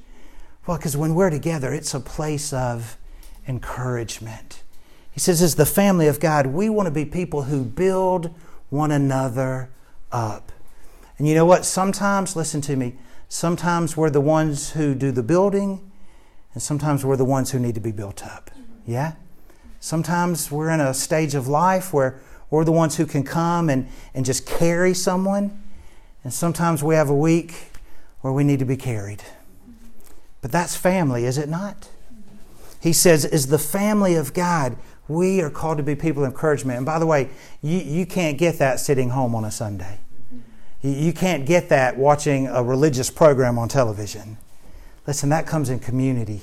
Well, 0.66 0.78
because 0.78 0.96
when 0.96 1.14
we're 1.14 1.28
together, 1.28 1.74
it's 1.74 1.92
a 1.92 2.00
place 2.00 2.54
of 2.54 2.96
encouragement. 3.46 4.62
He 5.10 5.20
says, 5.20 5.42
as 5.42 5.56
the 5.56 5.66
family 5.66 6.08
of 6.08 6.20
God, 6.20 6.46
we 6.46 6.68
want 6.68 6.86
to 6.86 6.90
be 6.90 7.04
people 7.04 7.42
who 7.42 7.64
build 7.64 8.34
one 8.70 8.90
another 8.90 9.68
up. 10.10 10.50
And 11.18 11.28
you 11.28 11.34
know 11.34 11.44
what? 11.44 11.64
Sometimes, 11.64 12.34
listen 12.34 12.60
to 12.62 12.76
me, 12.76 12.96
sometimes 13.28 13.96
we're 13.96 14.10
the 14.10 14.20
ones 14.20 14.72
who 14.72 14.94
do 14.94 15.12
the 15.12 15.22
building, 15.22 15.90
and 16.54 16.62
sometimes 16.62 17.04
we're 17.04 17.16
the 17.16 17.24
ones 17.24 17.50
who 17.50 17.58
need 17.58 17.74
to 17.74 17.80
be 17.80 17.92
built 17.92 18.24
up. 18.24 18.50
Yeah? 18.86 19.12
Sometimes 19.80 20.50
we're 20.50 20.70
in 20.70 20.80
a 20.80 20.94
stage 20.94 21.34
of 21.34 21.48
life 21.48 21.92
where 21.92 22.20
we're 22.50 22.64
the 22.64 22.72
ones 22.72 22.96
who 22.96 23.06
can 23.06 23.24
come 23.24 23.68
and, 23.68 23.88
and 24.14 24.24
just 24.24 24.46
carry 24.46 24.94
someone. 24.94 25.62
And 26.24 26.32
sometimes 26.32 26.82
we 26.82 26.94
have 26.94 27.10
a 27.10 27.14
week 27.14 27.54
where 28.20 28.32
we 28.32 28.44
need 28.44 28.60
to 28.60 28.64
be 28.64 28.76
carried. 28.76 29.22
But 30.40 30.52
that's 30.52 30.76
family, 30.76 31.24
is 31.24 31.38
it 31.38 31.48
not? 31.48 31.88
He 32.82 32.92
says, 32.92 33.24
is 33.24 33.46
the 33.46 33.60
family 33.60 34.16
of 34.16 34.34
God. 34.34 34.76
We 35.06 35.40
are 35.40 35.50
called 35.50 35.76
to 35.78 35.84
be 35.84 35.94
people 35.94 36.24
of 36.24 36.32
encouragement. 36.32 36.78
And 36.78 36.86
by 36.86 36.98
the 36.98 37.06
way, 37.06 37.30
you, 37.62 37.78
you 37.78 38.06
can't 38.06 38.36
get 38.36 38.58
that 38.58 38.80
sitting 38.80 39.10
home 39.10 39.36
on 39.36 39.44
a 39.44 39.52
Sunday. 39.52 40.00
You 40.82 41.12
can't 41.12 41.46
get 41.46 41.68
that 41.68 41.96
watching 41.96 42.48
a 42.48 42.60
religious 42.60 43.08
program 43.08 43.56
on 43.56 43.68
television. 43.68 44.36
Listen, 45.06 45.28
that 45.28 45.46
comes 45.46 45.70
in 45.70 45.78
community. 45.78 46.40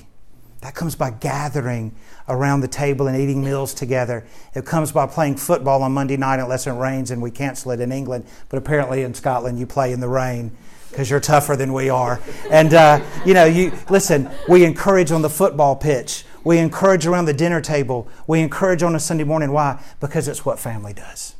That 0.61 0.75
comes 0.75 0.95
by 0.95 1.11
gathering 1.11 1.93
around 2.29 2.61
the 2.61 2.69
table 2.69 3.07
and 3.07 3.17
eating 3.19 3.43
meals 3.43 3.73
together. 3.73 4.25
It 4.53 4.65
comes 4.65 4.93
by 4.93 5.07
playing 5.07 5.35
football 5.35 5.83
on 5.83 5.91
Monday 5.91 6.15
night 6.15 6.39
unless 6.39 6.67
it 6.67 6.71
rains 6.71 7.11
and 7.11 7.21
we 7.21 7.31
cancel 7.31 7.71
it 7.71 7.81
in 7.81 7.91
England. 7.91 8.25
But 8.47 8.57
apparently 8.59 9.03
in 9.03 9.13
Scotland 9.13 9.59
you 9.59 9.65
play 9.65 9.91
in 9.91 9.99
the 9.99 10.07
rain 10.07 10.55
because 10.89 11.09
you're 11.09 11.19
tougher 11.19 11.55
than 11.55 11.73
we 11.73 11.89
are. 11.89 12.19
And 12.49 12.73
uh, 12.73 13.01
you 13.25 13.33
know, 13.33 13.45
you 13.45 13.71
listen. 13.89 14.29
We 14.47 14.65
encourage 14.65 15.11
on 15.11 15.21
the 15.21 15.29
football 15.29 15.75
pitch. 15.75 16.25
We 16.43 16.57
encourage 16.57 17.05
around 17.05 17.25
the 17.25 17.33
dinner 17.33 17.61
table. 17.61 18.07
We 18.27 18.41
encourage 18.41 18.81
on 18.83 18.95
a 18.95 18.99
Sunday 18.99 19.23
morning. 19.23 19.51
Why? 19.51 19.83
Because 19.99 20.27
it's 20.27 20.45
what 20.45 20.57
family 20.57 20.93
does. 20.93 21.35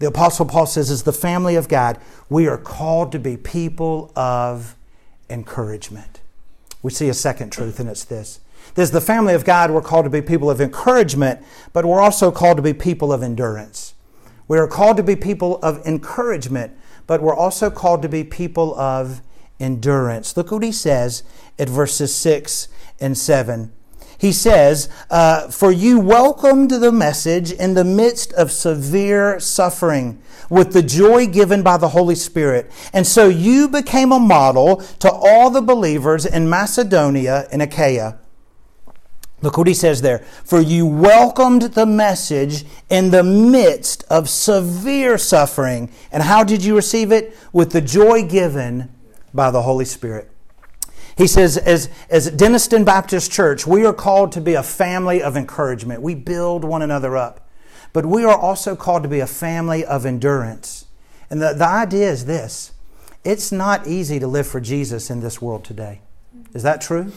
The 0.00 0.06
Apostle 0.06 0.46
Paul 0.46 0.66
says, 0.66 0.90
as 0.90 1.02
the 1.02 1.12
family 1.12 1.56
of 1.56 1.68
God, 1.68 1.98
we 2.28 2.46
are 2.46 2.58
called 2.58 3.10
to 3.12 3.18
be 3.18 3.36
people 3.36 4.12
of 4.14 4.76
encouragement. 5.28 6.20
We 6.82 6.92
see 6.92 7.08
a 7.08 7.14
second 7.14 7.50
truth, 7.50 7.80
and 7.80 7.88
it's 7.88 8.04
this. 8.04 8.40
There's 8.74 8.92
the 8.92 9.00
family 9.00 9.34
of 9.34 9.44
God, 9.44 9.70
we're 9.70 9.80
called 9.80 10.04
to 10.04 10.10
be 10.10 10.22
people 10.22 10.50
of 10.50 10.60
encouragement, 10.60 11.44
but 11.72 11.84
we're 11.84 12.00
also 12.00 12.30
called 12.30 12.58
to 12.58 12.62
be 12.62 12.72
people 12.72 13.12
of 13.12 13.22
endurance. 13.22 13.94
We 14.46 14.58
are 14.58 14.68
called 14.68 14.96
to 14.98 15.02
be 15.02 15.16
people 15.16 15.58
of 15.62 15.84
encouragement, 15.86 16.76
but 17.08 17.20
we're 17.20 17.34
also 17.34 17.70
called 17.70 18.02
to 18.02 18.08
be 18.08 18.22
people 18.22 18.78
of 18.78 19.20
endurance. 19.58 20.36
Look 20.36 20.52
what 20.52 20.62
he 20.62 20.70
says 20.70 21.24
at 21.58 21.68
verses 21.68 22.14
6 22.14 22.68
and 23.00 23.18
7 23.18 23.72
he 24.18 24.32
says, 24.32 24.88
uh, 25.10 25.48
For 25.48 25.70
you 25.70 26.00
welcomed 26.00 26.70
the 26.70 26.90
message 26.90 27.52
in 27.52 27.74
the 27.74 27.84
midst 27.84 28.32
of 28.32 28.50
severe 28.50 29.38
suffering 29.38 30.20
with 30.50 30.72
the 30.72 30.82
joy 30.82 31.26
given 31.28 31.62
by 31.62 31.76
the 31.76 31.90
Holy 31.90 32.16
Spirit. 32.16 32.70
And 32.92 33.06
so 33.06 33.28
you 33.28 33.68
became 33.68 34.10
a 34.10 34.18
model 34.18 34.76
to 34.98 35.10
all 35.10 35.50
the 35.50 35.62
believers 35.62 36.26
in 36.26 36.50
Macedonia 36.50 37.46
and 37.52 37.62
Achaia. 37.62 38.18
Look 39.40 39.56
what 39.56 39.68
he 39.68 39.74
says 39.74 40.02
there. 40.02 40.18
For 40.44 40.60
you 40.60 40.84
welcomed 40.84 41.62
the 41.62 41.86
message 41.86 42.64
in 42.90 43.10
the 43.10 43.22
midst 43.22 44.04
of 44.10 44.28
severe 44.28 45.16
suffering. 45.16 45.92
And 46.10 46.24
how 46.24 46.42
did 46.42 46.64
you 46.64 46.74
receive 46.74 47.12
it? 47.12 47.36
With 47.52 47.70
the 47.70 47.80
joy 47.80 48.24
given 48.26 48.92
by 49.32 49.50
the 49.50 49.62
Holy 49.62 49.84
Spirit. 49.84 50.30
He 51.16 51.26
says, 51.26 51.56
as, 51.56 51.88
as 52.10 52.30
Dennistoun 52.30 52.84
Baptist 52.84 53.30
Church, 53.30 53.66
we 53.66 53.84
are 53.84 53.92
called 53.92 54.32
to 54.32 54.40
be 54.40 54.54
a 54.54 54.62
family 54.62 55.22
of 55.22 55.36
encouragement. 55.36 56.02
We 56.02 56.14
build 56.14 56.64
one 56.64 56.82
another 56.82 57.16
up. 57.16 57.48
But 57.92 58.06
we 58.06 58.24
are 58.24 58.36
also 58.36 58.76
called 58.76 59.02
to 59.02 59.08
be 59.08 59.20
a 59.20 59.26
family 59.26 59.84
of 59.84 60.04
endurance. 60.04 60.86
And 61.30 61.42
the, 61.42 61.54
the 61.54 61.66
idea 61.66 62.10
is 62.10 62.26
this 62.26 62.72
it's 63.24 63.52
not 63.52 63.86
easy 63.86 64.18
to 64.20 64.26
live 64.26 64.46
for 64.46 64.60
Jesus 64.60 65.10
in 65.10 65.20
this 65.20 65.42
world 65.42 65.64
today. 65.64 66.00
Is 66.54 66.62
that 66.62 66.80
true? 66.80 67.12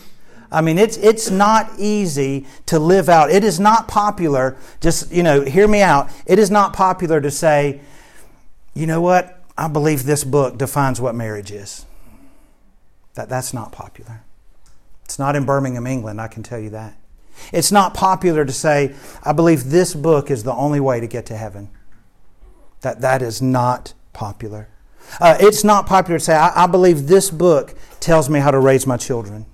I 0.52 0.62
mean, 0.62 0.78
it's, 0.78 0.98
it's 0.98 1.30
not 1.30 1.72
easy 1.78 2.46
to 2.66 2.78
live 2.78 3.08
out. 3.08 3.32
It 3.32 3.44
is 3.44 3.60
not 3.60 3.88
popular, 3.88 4.58
just, 4.82 5.12
you 5.12 5.24
know, 5.24 5.42
hear 5.42 5.68
me 5.68 5.82
out. 5.82 6.10
It 6.26 6.40
is 6.40 6.52
not 6.52 6.74
popular 6.74 7.22
to 7.22 7.32
say, 7.32 7.80
you 8.74 8.86
know 8.86 9.00
what? 9.00 9.40
I 9.58 9.68
believe 9.68 10.04
this 10.04 10.24
book 10.24 10.58
defines 10.58 11.00
what 11.00 11.16
marriage 11.16 11.52
is. 11.52 11.86
That, 13.14 13.30
that's 13.30 13.54
not 13.54 13.72
popular. 13.72 14.24
It's 15.06 15.20
not 15.20 15.36
in 15.36 15.46
Birmingham, 15.46 15.88
England, 15.88 16.20
I 16.20 16.28
can 16.28 16.44
tell 16.44 16.60
you 16.60 16.70
that. 16.72 16.98
It's 17.52 17.72
not 17.72 17.94
popular 17.94 18.46
to 18.46 18.52
say, 18.52 18.94
I 19.24 19.34
believe 19.34 19.70
this 19.70 19.94
book 19.94 20.30
is 20.30 20.44
the 20.44 20.54
only 20.54 20.80
way 20.80 21.00
to 21.00 21.08
get 21.08 21.26
to 21.28 21.38
heaven. 21.38 21.70
That, 22.82 23.02
that 23.02 23.22
is 23.22 23.42
not 23.42 23.94
popular. 24.14 24.68
Uh, 25.20 25.38
it's 25.40 25.64
not 25.64 25.86
popular 25.86 26.20
to 26.20 26.24
say, 26.24 26.36
I, 26.36 26.64
I, 26.64 26.68
believe 26.68 27.08
this 27.08 27.30
book 27.30 27.76
tells 28.00 28.30
me 28.30 28.40
how 28.40 28.52
to 28.52 28.60
raise 28.60 28.88
my 28.88 28.98
children. 28.98 29.46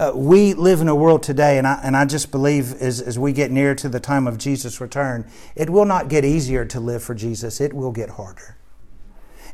Uh, 0.00 0.12
we 0.14 0.54
live 0.54 0.80
in 0.80 0.88
a 0.88 0.94
world 0.94 1.22
today, 1.22 1.58
and 1.58 1.66
I, 1.66 1.78
and 1.84 1.94
I 1.94 2.06
just 2.06 2.30
believe 2.30 2.72
as, 2.80 3.02
as 3.02 3.18
we 3.18 3.34
get 3.34 3.50
near 3.50 3.74
to 3.74 3.86
the 3.86 4.00
time 4.00 4.26
of 4.26 4.38
Jesus' 4.38 4.80
return, 4.80 5.30
it 5.54 5.68
will 5.68 5.84
not 5.84 6.08
get 6.08 6.24
easier 6.24 6.64
to 6.64 6.80
live 6.80 7.02
for 7.02 7.14
Jesus, 7.14 7.60
it 7.60 7.74
will 7.74 7.92
get 7.92 8.08
harder. 8.08 8.56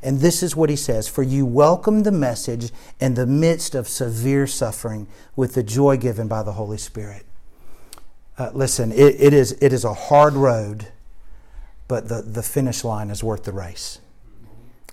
And 0.04 0.20
this 0.20 0.44
is 0.44 0.54
what 0.54 0.70
he 0.70 0.76
says 0.76 1.08
For 1.08 1.24
you 1.24 1.44
welcome 1.44 2.04
the 2.04 2.12
message 2.12 2.70
in 3.00 3.14
the 3.14 3.26
midst 3.26 3.74
of 3.74 3.88
severe 3.88 4.46
suffering 4.46 5.08
with 5.34 5.54
the 5.54 5.64
joy 5.64 5.96
given 5.96 6.28
by 6.28 6.44
the 6.44 6.52
Holy 6.52 6.78
Spirit. 6.78 7.26
Uh, 8.38 8.52
listen, 8.54 8.92
it, 8.92 9.16
it, 9.20 9.32
is, 9.32 9.58
it 9.60 9.72
is 9.72 9.84
a 9.84 9.94
hard 9.94 10.34
road, 10.34 10.92
but 11.88 12.06
the, 12.06 12.22
the 12.22 12.44
finish 12.44 12.84
line 12.84 13.10
is 13.10 13.24
worth 13.24 13.42
the 13.42 13.52
race. 13.52 13.98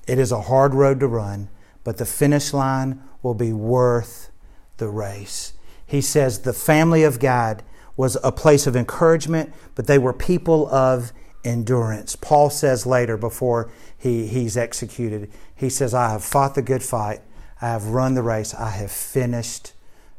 It 0.07 0.17
is 0.17 0.31
a 0.31 0.41
hard 0.41 0.73
road 0.73 0.99
to 1.01 1.07
run, 1.07 1.49
but 1.83 1.97
the 1.97 2.07
finish 2.07 2.53
line 2.53 3.03
will 3.21 3.35
be 3.35 3.53
worth 3.53 4.31
the 4.77 4.87
race. 4.87 5.53
He 5.85 6.01
says 6.01 6.39
the 6.39 6.53
family 6.53 7.03
of 7.03 7.19
God 7.19 7.63
was 7.95 8.17
a 8.23 8.31
place 8.31 8.65
of 8.65 8.75
encouragement, 8.75 9.53
but 9.75 9.87
they 9.87 9.99
were 9.99 10.13
people 10.13 10.67
of 10.73 11.11
endurance. 11.43 12.15
Paul 12.15 12.49
says 12.49 12.85
later, 12.85 13.17
before 13.17 13.69
he, 13.97 14.27
he's 14.27 14.57
executed. 14.57 15.31
He 15.55 15.69
says, 15.69 15.93
I 15.93 16.09
have 16.09 16.23
fought 16.23 16.55
the 16.55 16.61
good 16.61 16.83
fight. 16.83 17.21
I 17.61 17.67
have 17.69 17.87
run 17.87 18.15
the 18.15 18.23
race. 18.23 18.53
I 18.53 18.69
have 18.71 18.91
finished 18.91 19.73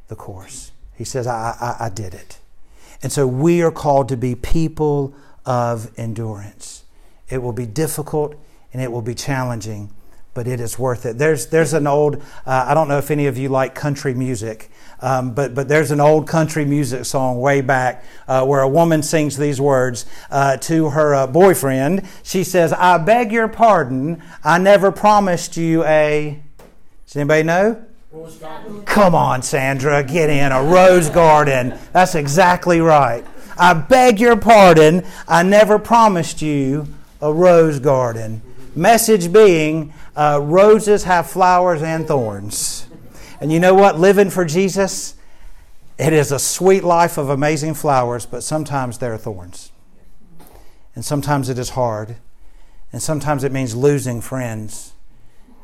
the 0.09 0.17
course. 0.17 0.73
He 0.95 1.05
says, 1.05 1.27
I, 1.27 1.57
I, 1.61 1.87
I 1.87 1.89
did 1.89 2.15
it. 2.15 2.39
And 3.03 3.13
so 3.13 3.27
we 3.27 3.63
are 3.63 3.71
called 3.71 4.09
to 4.09 4.17
be 4.17 4.35
people 4.35 5.15
of 5.45 5.91
endurance. 5.99 6.85
It 7.29 7.39
will 7.43 7.53
be 7.53 7.67
difficult 7.67 8.35
and 8.73 8.83
it 8.83 8.91
will 8.91 9.03
be 9.03 9.15
challenging, 9.15 9.94
but 10.35 10.47
it 10.49 10.61
is 10.61 10.79
worth 10.79 11.07
it. 11.07 11.17
There's, 11.17 11.47
there's 11.47 11.73
an 11.73 11.87
old, 11.87 12.17
uh, 12.47 12.67
I 12.69 12.75
don't 12.75 12.89
know 12.89 12.99
if 12.99 13.11
any 13.11 13.27
of 13.27 13.39
you 13.39 13.49
like 13.49 13.75
country 13.75 14.15
music, 14.15 14.71
um, 15.01 15.33
but, 15.33 15.55
but 15.55 15.69
there's 15.69 15.91
an 15.91 16.01
old 16.01 16.27
country 16.27 16.65
music 16.65 17.05
song 17.05 17.41
way 17.41 17.61
back 17.61 18.05
uh, 18.27 18.45
where 18.45 18.61
a 18.61 18.69
woman 18.69 19.03
sings 19.03 19.37
these 19.37 19.61
words 19.61 20.07
uh, 20.31 20.57
to 20.59 20.91
her 20.91 21.15
uh, 21.15 21.27
boyfriend. 21.27 22.07
She 22.23 22.45
says, 22.45 22.73
I 22.73 22.99
beg 22.99 23.33
your 23.33 23.49
pardon, 23.49 24.23
I 24.43 24.59
never 24.59 24.91
promised 24.91 25.57
you 25.57 25.85
a. 25.85 26.41
Does 27.07 27.17
anybody 27.17 27.45
know? 27.45 27.85
Come 28.85 29.15
on, 29.15 29.43
Sandra, 29.43 30.05
get 30.05 30.31
in. 30.31 30.53
A 30.53 30.63
rose 30.63 31.11
garden. 31.11 31.77
That's 31.93 32.15
exactly 32.15 32.81
right. 32.81 33.25
I 33.57 33.75
beg 33.75 34.21
your 34.21 34.37
pardon, 34.37 35.05
I 35.29 35.43
never 35.43 35.79
promised 35.79 36.43
you 36.43 36.87
a 37.21 37.33
rose 37.33 37.79
garden. 37.79 38.43
Message 38.75 39.33
being, 39.33 39.93
uh, 40.17 40.41
roses 40.43 41.05
have 41.05 41.29
flowers 41.29 41.83
and 41.83 42.07
thorns. 42.07 42.87
And 43.41 43.53
you 43.53 43.61
know 43.61 43.75
what? 43.75 43.99
Living 43.99 44.31
for 44.31 44.45
Jesus, 44.45 45.17
it 45.99 46.13
is 46.13 46.33
a 46.33 46.39
sweet 46.39 46.85
life 46.85 47.19
of 47.19 47.29
amazing 47.29 47.75
flowers, 47.75 48.27
but 48.27 48.43
sometimes 48.43 48.99
there 48.99 49.13
are 49.13 49.19
thorns. 49.19 49.73
And 50.95 51.05
sometimes 51.05 51.49
it 51.49 51.59
is 51.59 51.71
hard. 51.71 52.17
And 52.93 53.03
sometimes 53.03 53.43
it 53.43 53.51
means 53.51 53.75
losing 53.75 54.21
friends. 54.21 54.93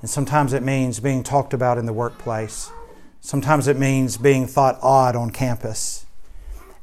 And 0.01 0.11
sometimes 0.11 0.53
it 0.53 0.63
means 0.63 0.99
being 0.99 1.23
talked 1.23 1.55
about 1.55 1.79
in 1.79 1.87
the 1.87 1.93
workplace. 1.93 2.71
Sometimes 3.21 3.69
it 3.69 3.79
means 3.79 4.17
being 4.17 4.47
thought 4.47 4.79
odd 4.83 5.15
on 5.15 5.31
campus. 5.31 6.07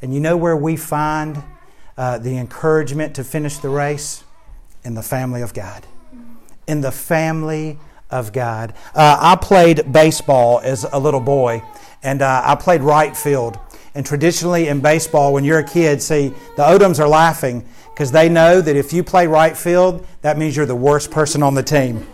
And 0.02 0.14
you 0.14 0.20
know 0.20 0.38
where 0.38 0.56
we 0.56 0.78
find 0.78 1.44
uh, 1.98 2.20
the 2.20 2.38
encouragement 2.38 3.16
to 3.16 3.24
finish 3.24 3.58
the 3.58 3.70
race? 3.70 4.24
In 4.84 4.94
the 4.94 5.04
family 5.04 5.42
of 5.42 5.54
God. 5.54 5.86
In 6.68 6.82
the 6.82 6.92
family 6.92 7.80
of 8.10 8.32
God. 8.32 8.74
Uh, 8.96 9.18
I 9.20 9.36
played 9.36 9.92
baseball 9.92 10.60
as 10.64 10.86
a 10.92 11.00
little 11.00 11.20
boy, 11.20 11.62
and 12.04 12.22
uh, 12.22 12.42
I 12.44 12.56
played 12.56 12.82
right 12.82 13.16
field. 13.16 13.60
And 13.96 14.06
traditionally 14.06 14.68
in 14.68 14.80
baseball, 14.80 15.34
when 15.34 15.44
you're 15.44 15.60
a 15.60 15.64
kid, 15.64 16.02
see, 16.02 16.30
the 16.56 16.64
Odoms 16.64 17.00
are 17.00 17.08
laughing 17.08 17.68
because 17.94 18.12
they 18.12 18.30
know 18.30 18.62
that 18.62 18.76
if 18.76 18.94
you 18.94 19.04
play 19.04 19.26
right 19.28 19.58
field, 19.58 20.06
that 20.22 20.38
means 20.38 20.56
you're 20.56 20.68
the 20.68 20.76
worst 20.76 21.10
person 21.10 21.42
on 21.42 21.56
the 21.56 21.64
team. 21.64 22.06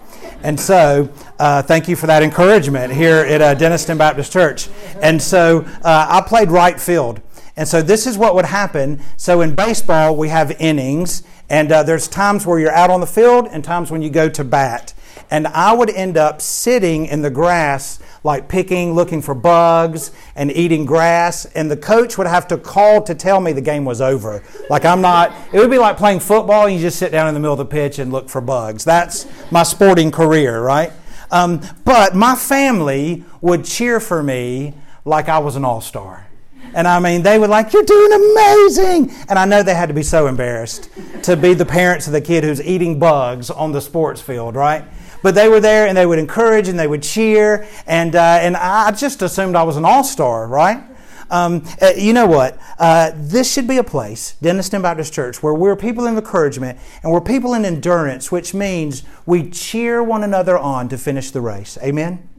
And 0.43 0.59
so, 0.59 1.09
uh, 1.39 1.61
thank 1.61 1.87
you 1.87 1.95
for 1.95 2.07
that 2.07 2.23
encouragement 2.23 2.93
here 2.93 3.17
at 3.17 3.41
uh, 3.41 3.55
Dennistoun 3.55 3.97
Baptist 3.97 4.31
Church. 4.31 4.69
And 5.01 5.21
so, 5.21 5.65
uh, 5.83 6.07
I 6.09 6.21
played 6.21 6.51
right 6.51 6.79
field. 6.79 7.21
And 7.55 7.67
so, 7.67 7.81
this 7.81 8.07
is 8.07 8.17
what 8.17 8.35
would 8.35 8.45
happen. 8.45 9.01
So, 9.17 9.41
in 9.41 9.55
baseball, 9.55 10.15
we 10.15 10.29
have 10.29 10.51
innings, 10.59 11.23
and 11.49 11.71
uh, 11.71 11.83
there's 11.83 12.07
times 12.07 12.45
where 12.45 12.59
you're 12.59 12.71
out 12.71 12.89
on 12.89 12.99
the 12.99 13.07
field 13.07 13.47
and 13.51 13.63
times 13.63 13.91
when 13.91 14.01
you 14.01 14.09
go 14.09 14.29
to 14.29 14.43
bat 14.43 14.93
and 15.33 15.47
I 15.47 15.73
would 15.73 15.89
end 15.89 16.15
up 16.15 16.41
sitting 16.41 17.07
in 17.07 17.21
the 17.23 17.29
grass, 17.29 17.99
like 18.23 18.47
picking, 18.47 18.93
looking 18.93 19.21
for 19.21 19.33
bugs, 19.33 20.11
and 20.35 20.51
eating 20.51 20.85
grass. 20.85 21.45
And 21.45 21.71
the 21.71 21.77
coach 21.77 22.17
would 22.17 22.27
have 22.27 22.47
to 22.49 22.57
call 22.57 23.01
to 23.03 23.15
tell 23.15 23.39
me 23.39 23.51
the 23.51 23.61
game 23.61 23.85
was 23.85 23.99
over. 24.01 24.43
Like 24.69 24.85
I'm 24.85 25.01
not, 25.01 25.33
it 25.51 25.59
would 25.59 25.71
be 25.71 25.79
like 25.79 25.97
playing 25.97 26.19
football 26.19 26.67
and 26.67 26.75
you 26.75 26.81
just 26.81 26.99
sit 26.99 27.11
down 27.11 27.27
in 27.27 27.33
the 27.33 27.39
middle 27.39 27.53
of 27.53 27.57
the 27.57 27.65
pitch 27.65 27.99
and 27.99 28.11
look 28.11 28.29
for 28.29 28.41
bugs. 28.41 28.83
That's 28.83 29.25
my 29.51 29.63
sporting 29.63 30.11
career, 30.11 30.61
right? 30.61 30.91
Um, 31.31 31.61
but 31.83 32.15
my 32.15 32.35
family 32.35 33.23
would 33.41 33.65
cheer 33.65 33.99
for 33.99 34.21
me 34.21 34.75
like 35.03 35.29
I 35.29 35.39
was 35.39 35.55
an 35.55 35.65
all 35.65 35.81
star. 35.81 36.27
And 36.75 36.87
I 36.87 36.99
mean, 36.99 37.21
they 37.23 37.37
were 37.37 37.47
like, 37.47 37.73
You're 37.73 37.83
doing 37.83 38.13
amazing. 38.13 39.11
And 39.29 39.37
I 39.37 39.45
know 39.45 39.63
they 39.63 39.75
had 39.75 39.87
to 39.87 39.93
be 39.93 40.03
so 40.03 40.27
embarrassed 40.27 40.89
to 41.23 41.37
be 41.37 41.53
the 41.53 41.65
parents 41.65 42.07
of 42.07 42.13
the 42.13 42.21
kid 42.21 42.43
who's 42.43 42.61
eating 42.61 42.99
bugs 42.99 43.49
on 43.49 43.71
the 43.71 43.81
sports 43.81 44.21
field, 44.21 44.55
right? 44.55 44.83
but 45.23 45.33
they 45.33 45.47
were 45.47 45.59
there 45.59 45.87
and 45.87 45.97
they 45.97 46.05
would 46.05 46.19
encourage 46.19 46.67
and 46.67 46.77
they 46.77 46.85
would 46.85 47.01
cheer. 47.01 47.65
And, 47.87 48.15
uh, 48.15 48.39
and 48.41 48.55
I 48.55 48.91
just 48.91 49.21
assumed 49.23 49.55
I 49.55 49.63
was 49.63 49.77
an 49.77 49.85
all 49.85 50.03
star, 50.03 50.47
right? 50.47 50.83
Um, 51.31 51.65
uh, 51.81 51.93
you 51.97 52.13
know 52.13 52.27
what? 52.27 52.59
Uh, 52.77 53.11
this 53.15 53.51
should 53.51 53.67
be 53.67 53.77
a 53.77 53.83
place, 53.83 54.35
Dennistoun 54.43 54.83
Baptist 54.83 55.13
Church, 55.13 55.41
where 55.41 55.53
we're 55.53 55.75
people 55.75 56.05
in 56.05 56.15
encouragement 56.15 56.77
and 57.01 57.11
we're 57.11 57.21
people 57.21 57.55
in 57.55 57.65
endurance, 57.65 58.31
which 58.31 58.53
means 58.53 59.03
we 59.25 59.49
cheer 59.49 60.03
one 60.03 60.23
another 60.23 60.57
on 60.57 60.89
to 60.89 60.97
finish 60.97 61.31
the 61.31 61.41
race. 61.41 61.77
Amen? 61.81 62.29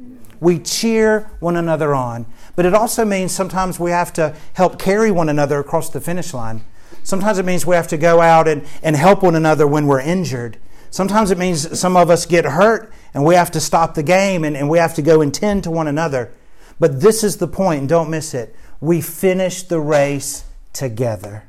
We 0.45 0.59
cheer 0.59 1.31
one 1.41 1.57
another 1.57 1.95
on. 1.95 2.27
But 2.55 2.67
it 2.67 2.75
also 2.75 3.07
means 3.07 3.33
sometimes 3.33 3.81
we 3.81 3.93
have 3.93 4.13
to 4.13 4.37
help 4.53 4.79
carry 4.79 5.11
one 5.11 5.31
another 5.31 5.59
across 5.59 5.89
the 5.89 6.03
finish 6.03 6.35
line. 6.35 6.63
Sometimes 7.03 7.39
it 7.39 7.47
means 7.47 7.65
we 7.65 7.77
have 7.77 7.89
to 7.89 7.97
go 7.97 8.21
out 8.21 8.47
and, 8.47 8.67
and 8.83 8.95
help 8.95 9.23
one 9.23 9.37
another 9.37 9.67
when 9.67 9.87
we're 9.87 10.03
injured. 10.03 10.59
Sometimes 10.91 11.31
it 11.31 11.39
means 11.39 11.81
some 11.81 11.97
of 11.97 12.11
us 12.11 12.27
get 12.27 12.45
hurt 12.45 12.93
and 13.15 13.25
we 13.25 13.37
have 13.37 13.51
to 13.53 13.59
stop 13.61 13.95
the 13.95 14.03
game 14.03 14.45
and, 14.45 14.55
and 14.55 14.69
we 14.69 14.77
have 14.77 14.93
to 14.97 15.03
go 15.03 15.23
and 15.23 15.33
tend 15.33 15.65
to 15.65 15.71
one 15.71 15.89
another. 15.89 16.31
But 16.79 17.01
this 17.01 17.25
is 17.25 17.39
the 17.39 17.49
point, 17.49 17.81
and 17.81 17.89
don't 17.89 18.11
miss 18.11 18.35
it. 18.35 18.55
We 18.83 19.01
finish 19.01 19.63
the 19.63 19.81
race 19.81 20.45
together. 20.75 21.45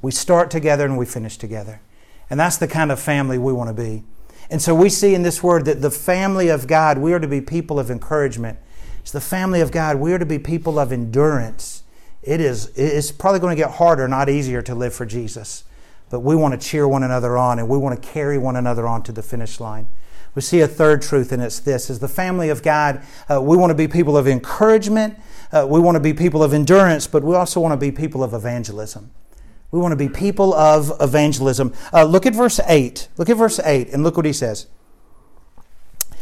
We 0.00 0.10
start 0.10 0.50
together 0.50 0.86
and 0.86 0.96
we 0.96 1.04
finish 1.04 1.36
together. 1.36 1.82
And 2.30 2.40
that's 2.40 2.56
the 2.56 2.66
kind 2.66 2.90
of 2.90 2.98
family 2.98 3.36
we 3.36 3.52
want 3.52 3.68
to 3.68 3.74
be. 3.74 4.04
And 4.50 4.62
so 4.62 4.74
we 4.74 4.88
see 4.88 5.14
in 5.14 5.22
this 5.22 5.42
word 5.42 5.64
that 5.64 5.82
the 5.82 5.90
family 5.90 6.48
of 6.48 6.66
God, 6.66 6.98
we 6.98 7.12
are 7.12 7.18
to 7.18 7.28
be 7.28 7.40
people 7.40 7.78
of 7.78 7.90
encouragement. 7.90 8.58
It's 9.00 9.12
the 9.12 9.20
family 9.20 9.60
of 9.60 9.72
God, 9.72 9.96
we 9.96 10.12
are 10.12 10.18
to 10.18 10.26
be 10.26 10.38
people 10.38 10.78
of 10.78 10.92
endurance. 10.92 11.82
It 12.22 12.40
is 12.40 12.66
it's 12.76 13.12
probably 13.12 13.40
going 13.40 13.56
to 13.56 13.62
get 13.62 13.72
harder, 13.72 14.08
not 14.08 14.28
easier 14.28 14.62
to 14.62 14.74
live 14.74 14.94
for 14.94 15.06
Jesus. 15.06 15.64
But 16.10 16.20
we 16.20 16.36
want 16.36 16.60
to 16.60 16.68
cheer 16.68 16.86
one 16.86 17.02
another 17.02 17.36
on 17.36 17.58
and 17.58 17.68
we 17.68 17.78
want 17.78 18.00
to 18.00 18.08
carry 18.08 18.38
one 18.38 18.56
another 18.56 18.86
on 18.86 19.02
to 19.04 19.12
the 19.12 19.22
finish 19.22 19.60
line. 19.60 19.88
We 20.34 20.42
see 20.42 20.60
a 20.60 20.68
third 20.68 21.00
truth, 21.00 21.32
and 21.32 21.42
it's 21.42 21.60
this: 21.60 21.88
as 21.88 21.98
the 21.98 22.08
family 22.08 22.50
of 22.50 22.62
God, 22.62 23.02
uh, 23.30 23.40
we 23.40 23.56
want 23.56 23.70
to 23.70 23.74
be 23.74 23.88
people 23.88 24.18
of 24.18 24.28
encouragement. 24.28 25.18
Uh, 25.50 25.66
we 25.68 25.80
want 25.80 25.96
to 25.96 26.00
be 26.00 26.12
people 26.12 26.42
of 26.42 26.52
endurance, 26.52 27.06
but 27.06 27.24
we 27.24 27.34
also 27.34 27.58
want 27.58 27.72
to 27.72 27.78
be 27.78 27.90
people 27.90 28.22
of 28.22 28.34
evangelism. 28.34 29.10
We 29.70 29.80
want 29.80 29.92
to 29.92 29.96
be 29.96 30.08
people 30.08 30.54
of 30.54 30.92
evangelism. 31.00 31.72
Uh, 31.92 32.04
look 32.04 32.26
at 32.26 32.34
verse 32.34 32.60
8. 32.66 33.08
Look 33.16 33.28
at 33.28 33.36
verse 33.36 33.58
8, 33.58 33.88
and 33.92 34.02
look 34.02 34.16
what 34.16 34.26
he 34.26 34.32
says. 34.32 34.66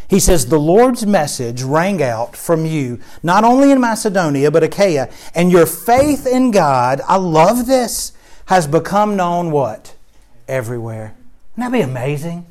He 0.09 0.21
says, 0.21 0.47
The 0.47 0.59
Lord's 0.59 1.07
message 1.07 1.63
rang 1.63 2.03
out 2.03 2.37
from 2.37 2.67
you, 2.67 3.01
not 3.23 3.45
only 3.45 3.71
in 3.71 3.81
Macedonia, 3.81 4.51
but 4.51 4.63
Achaia, 4.63 5.11
and 5.35 5.51
your 5.51 5.67
faith 5.67 6.27
in 6.27 6.51
God, 6.51 7.01
I 7.09 7.17
love 7.17 7.67
this, 7.67 8.13
has 8.47 8.67
become 8.67 9.17
known 9.17 9.51
what? 9.51 9.95
Everywhere. 10.47 11.17
Wouldn't 11.57 11.73
that 11.73 11.77
be 11.77 11.83
amazing? 11.83 12.47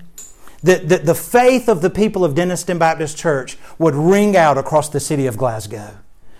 That 0.63 0.89
the, 0.89 0.97
the 0.97 1.15
faith 1.15 1.67
of 1.67 1.81
the 1.81 1.89
people 1.89 2.23
of 2.23 2.33
Dennistoun 2.33 2.79
Baptist 2.79 3.17
Church 3.17 3.57
would 3.77 3.95
ring 3.95 4.35
out 4.35 4.57
across 4.57 4.89
the 4.89 4.99
city 4.99 5.27
of 5.27 5.37
Glasgow 5.37 5.97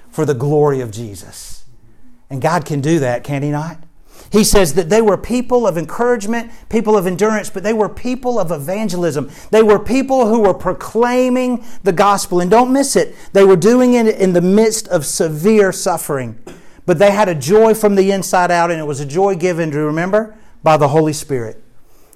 for 0.10 0.26
the 0.26 0.34
glory 0.34 0.80
of 0.80 0.92
Jesus. 0.92 1.66
And 2.30 2.42
God 2.42 2.66
can 2.66 2.82
do 2.82 3.00
that, 3.00 3.24
can 3.24 3.44
He 3.44 3.50
not? 3.50 3.84
He 4.34 4.44
says 4.44 4.74
that 4.74 4.90
they 4.90 5.00
were 5.00 5.16
people 5.16 5.68
of 5.68 5.78
encouragement, 5.78 6.52
people 6.68 6.98
of 6.98 7.06
endurance, 7.06 7.52
but 7.52 7.62
they 7.62 7.72
were 7.72 7.88
people 7.88 8.40
of 8.40 8.50
evangelism. 8.50 9.30
They 9.52 9.62
were 9.62 9.78
people 9.78 10.28
who 10.28 10.40
were 10.40 10.56
proclaiming 10.56 11.64
the 11.84 11.92
gospel. 11.92 12.42
And 12.42 12.50
don't 12.50 12.74
miss 12.74 12.96
it, 12.96 13.14
they 13.34 13.46
were 13.46 13.56
doing 13.56 13.94
it 13.94 14.08
in 14.08 14.34
the 14.34 14.42
midst 14.42 14.88
of 14.88 15.06
severe 15.06 15.72
suffering. 15.72 16.40
But 16.88 16.98
they 16.98 17.12
had 17.12 17.30
a 17.30 17.36
joy 17.36 17.76
from 17.76 17.94
the 17.94 18.10
inside 18.10 18.50
out, 18.50 18.72
and 18.72 18.80
it 18.80 18.86
was 18.86 19.00
a 19.00 19.06
joy 19.06 19.36
given, 19.36 19.70
do 19.70 19.78
you 19.78 19.86
remember? 19.86 20.36
By 20.64 20.78
the 20.78 20.88
Holy 20.88 21.14
Spirit. 21.14 21.64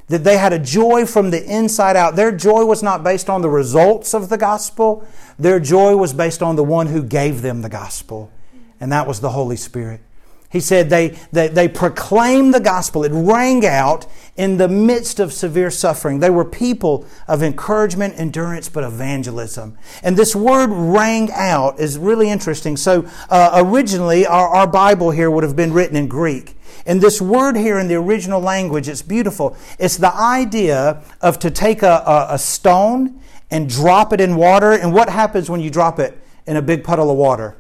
That 0.07 0.23
they 0.23 0.37
had 0.37 0.53
a 0.53 0.59
joy 0.59 1.05
from 1.05 1.29
the 1.29 1.45
inside 1.45 1.95
out. 1.95 2.15
Their 2.15 2.35
joy 2.35 2.65
was 2.65 2.81
not 2.81 3.03
based 3.03 3.29
on 3.29 3.43
the 3.43 3.49
results 3.49 4.15
of 4.15 4.29
the 4.29 4.39
gospel, 4.39 5.07
their 5.37 5.59
joy 5.59 5.95
was 5.95 6.13
based 6.13 6.41
on 6.41 6.55
the 6.55 6.63
one 6.63 6.87
who 6.87 7.03
gave 7.03 7.43
them 7.43 7.61
the 7.61 7.69
gospel, 7.69 8.31
and 8.79 8.91
that 8.91 9.05
was 9.05 9.19
the 9.19 9.29
Holy 9.29 9.55
Spirit. 9.55 10.01
He 10.49 10.61
said 10.61 10.89
they, 10.89 11.09
they, 11.33 11.49
they 11.49 11.67
proclaimed 11.67 12.53
the 12.53 12.61
gospel. 12.61 13.03
It 13.03 13.11
rang 13.13 13.65
out 13.65 14.07
in 14.37 14.57
the 14.57 14.69
midst 14.69 15.19
of 15.19 15.33
severe 15.33 15.69
suffering. 15.69 16.19
They 16.19 16.29
were 16.29 16.45
people 16.45 17.05
of 17.27 17.43
encouragement, 17.43 18.17
endurance, 18.17 18.69
but 18.69 18.85
evangelism. 18.85 19.77
And 20.03 20.15
this 20.15 20.35
word 20.35 20.69
rang 20.69 21.31
out 21.33 21.79
is 21.79 21.97
really 21.97 22.29
interesting. 22.29 22.77
So, 22.77 23.05
uh, 23.29 23.61
originally, 23.65 24.25
our, 24.25 24.47
our 24.47 24.67
Bible 24.67 25.11
here 25.11 25.29
would 25.29 25.43
have 25.43 25.55
been 25.55 25.73
written 25.73 25.97
in 25.97 26.07
Greek. 26.07 26.55
And 26.85 27.01
this 27.01 27.21
word 27.21 27.57
here 27.57 27.77
in 27.77 27.89
the 27.89 27.95
original 27.95 28.39
language, 28.39 28.87
it's 28.87 29.01
beautiful. 29.01 29.57
It's 29.77 29.97
the 29.97 30.15
idea 30.15 31.03
of 31.19 31.39
to 31.39 31.51
take 31.51 31.83
a, 31.83 32.03
a, 32.05 32.27
a 32.35 32.37
stone 32.37 33.19
and 33.51 33.69
drop 33.69 34.13
it 34.13 34.21
in 34.21 34.37
water. 34.37 34.71
And 34.71 34.93
what 34.93 35.09
happens 35.09 35.49
when 35.49 35.59
you 35.59 35.69
drop 35.69 35.99
it 35.99 36.17
in 36.45 36.55
a 36.55 36.61
big 36.61 36.85
puddle 36.85 37.11
of 37.11 37.17
water? 37.17 37.57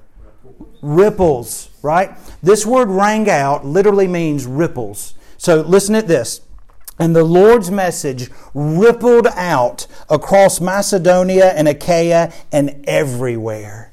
ripples, 0.81 1.69
right? 1.87 2.11
This 2.43 2.65
word 2.65 2.89
rang 2.89 3.29
out 3.29 3.65
literally 3.65 4.07
means 4.07 4.45
ripples. 4.45 5.13
So 5.37 5.61
listen 5.61 5.95
at 5.95 6.07
this. 6.07 6.41
And 6.99 7.15
the 7.15 7.23
Lord's 7.23 7.71
message 7.71 8.29
rippled 8.53 9.27
out 9.27 9.87
across 10.09 10.59
Macedonia 10.59 11.53
and 11.53 11.67
Achaia 11.67 12.33
and 12.51 12.83
everywhere. 12.87 13.86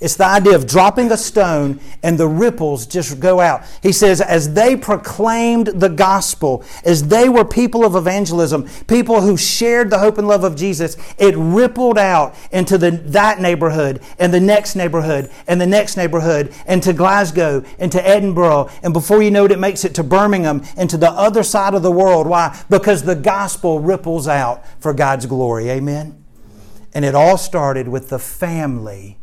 It's 0.00 0.16
the 0.16 0.24
idea 0.24 0.54
of 0.54 0.66
dropping 0.66 1.12
a 1.12 1.16
stone 1.18 1.78
and 2.02 2.16
the 2.16 2.26
ripples 2.26 2.86
just 2.86 3.20
go 3.20 3.38
out. 3.38 3.64
He 3.82 3.92
says, 3.92 4.22
as 4.22 4.54
they 4.54 4.74
proclaimed 4.74 5.66
the 5.66 5.90
gospel, 5.90 6.64
as 6.84 7.08
they 7.08 7.28
were 7.28 7.44
people 7.44 7.84
of 7.84 7.94
evangelism, 7.94 8.66
people 8.86 9.20
who 9.20 9.36
shared 9.36 9.90
the 9.90 9.98
hope 9.98 10.16
and 10.16 10.26
love 10.26 10.42
of 10.42 10.56
Jesus, 10.56 10.96
it 11.18 11.34
rippled 11.36 11.98
out 11.98 12.34
into 12.50 12.78
the, 12.78 12.92
that 12.92 13.40
neighborhood 13.40 14.00
and 14.18 14.32
the 14.32 14.40
next 14.40 14.74
neighborhood 14.74 15.30
and 15.46 15.60
the 15.60 15.66
next 15.66 15.98
neighborhood 15.98 16.54
and 16.66 16.82
to 16.82 16.94
Glasgow 16.94 17.62
and 17.78 17.92
to 17.92 18.06
Edinburgh. 18.06 18.70
And 18.82 18.94
before 18.94 19.22
you 19.22 19.30
know 19.30 19.44
it, 19.44 19.52
it 19.52 19.58
makes 19.58 19.84
it 19.84 19.94
to 19.96 20.02
Birmingham 20.02 20.62
and 20.78 20.88
to 20.88 20.96
the 20.96 21.10
other 21.10 21.42
side 21.42 21.74
of 21.74 21.82
the 21.82 21.92
world. 21.92 22.26
Why? 22.26 22.58
Because 22.70 23.02
the 23.02 23.16
gospel 23.16 23.80
ripples 23.80 24.26
out 24.26 24.64
for 24.80 24.94
God's 24.94 25.26
glory. 25.26 25.68
Amen? 25.68 26.24
And 26.94 27.04
it 27.04 27.14
all 27.14 27.36
started 27.36 27.86
with 27.86 28.08
the 28.08 28.18
family 28.18 29.19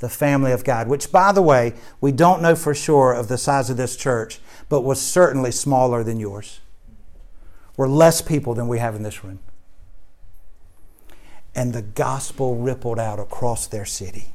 the 0.00 0.08
family 0.08 0.50
of 0.50 0.64
God, 0.64 0.88
which, 0.88 1.12
by 1.12 1.30
the 1.30 1.42
way, 1.42 1.74
we 2.00 2.10
don't 2.10 2.42
know 2.42 2.56
for 2.56 2.74
sure 2.74 3.12
of 3.12 3.28
the 3.28 3.38
size 3.38 3.70
of 3.70 3.76
this 3.76 3.96
church, 3.96 4.40
but 4.68 4.80
was 4.80 5.00
certainly 5.00 5.52
smaller 5.52 6.02
than 6.02 6.18
yours. 6.18 6.60
We're 7.76 7.88
less 7.88 8.20
people 8.20 8.54
than 8.54 8.66
we 8.66 8.78
have 8.78 8.96
in 8.96 9.02
this 9.02 9.22
room. 9.22 9.40
And 11.54 11.72
the 11.72 11.82
gospel 11.82 12.56
rippled 12.56 12.98
out 12.98 13.18
across 13.18 13.66
their 13.66 13.84
city. 13.84 14.32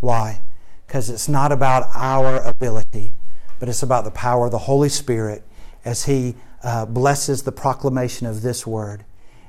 Why? 0.00 0.42
Because 0.86 1.08
it's 1.08 1.28
not 1.28 1.50
about 1.50 1.88
our 1.94 2.42
ability, 2.42 3.14
but 3.58 3.68
it's 3.68 3.82
about 3.82 4.04
the 4.04 4.10
power 4.10 4.46
of 4.46 4.52
the 4.52 4.58
Holy 4.58 4.88
Spirit 4.90 5.42
as 5.84 6.04
He 6.04 6.34
uh, 6.62 6.84
blesses 6.84 7.42
the 7.42 7.52
proclamation 7.52 8.26
of 8.26 8.42
this 8.42 8.66
word. 8.66 9.04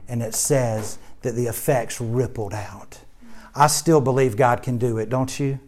And 0.07 0.21
it 0.21 0.33
says 0.33 0.97
that 1.23 1.33
the 1.33 1.47
effects 1.47 1.99
rippled 1.99 2.53
out. 2.53 2.99
I 3.55 3.67
still 3.67 4.01
believe 4.01 4.35
God 4.35 4.61
can 4.61 4.77
do 4.77 4.97
it, 4.97 5.09
don't 5.09 5.39
you? 5.39 5.59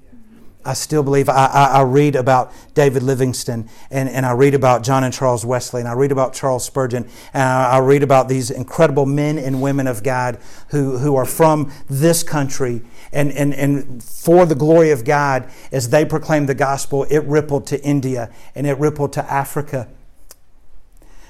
I 0.67 0.73
still 0.73 1.01
believe. 1.01 1.29
I, 1.29 1.45
I, 1.45 1.65
I, 1.79 1.81
read 1.83 2.17
about 2.17 2.51
David 2.73 3.01
Livingstone 3.01 3.69
and, 3.89 4.09
and 4.09 4.25
I 4.25 4.33
read 4.33 4.53
about 4.53 4.83
John 4.83 5.05
and 5.05 5.13
Charles 5.13 5.45
Wesley 5.45 5.79
and 5.79 5.87
I 5.87 5.93
read 5.93 6.11
about 6.11 6.33
Charles 6.33 6.65
Spurgeon 6.65 7.07
and 7.33 7.43
I, 7.43 7.75
I 7.75 7.77
read 7.77 8.03
about 8.03 8.27
these 8.27 8.51
incredible 8.51 9.05
men 9.05 9.37
and 9.37 9.61
women 9.61 9.87
of 9.87 10.03
God 10.03 10.37
who, 10.71 10.97
who 10.97 11.15
are 11.15 11.25
from 11.25 11.71
this 11.87 12.21
country 12.21 12.81
and, 13.13 13.31
and, 13.31 13.53
and 13.53 14.03
for 14.03 14.45
the 14.45 14.55
glory 14.55 14.91
of 14.91 15.05
God 15.05 15.49
as 15.71 15.89
they 15.89 16.03
proclaimed 16.03 16.49
the 16.49 16.55
gospel, 16.55 17.05
it 17.09 17.19
rippled 17.19 17.65
to 17.67 17.81
India 17.81 18.29
and 18.53 18.67
it 18.67 18.77
rippled 18.77 19.13
to 19.13 19.23
Africa 19.31 19.87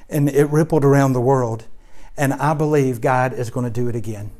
and 0.09 0.29
it 0.29 0.45
rippled 0.45 0.83
around 0.83 1.13
the 1.13 1.21
world. 1.21 1.65
And 2.17 2.33
I 2.33 2.55
believe 2.55 3.01
God 3.01 3.33
is 3.33 3.51
going 3.51 3.65
to 3.65 3.69
do 3.69 3.87
it 3.87 3.95
again. 3.95 4.31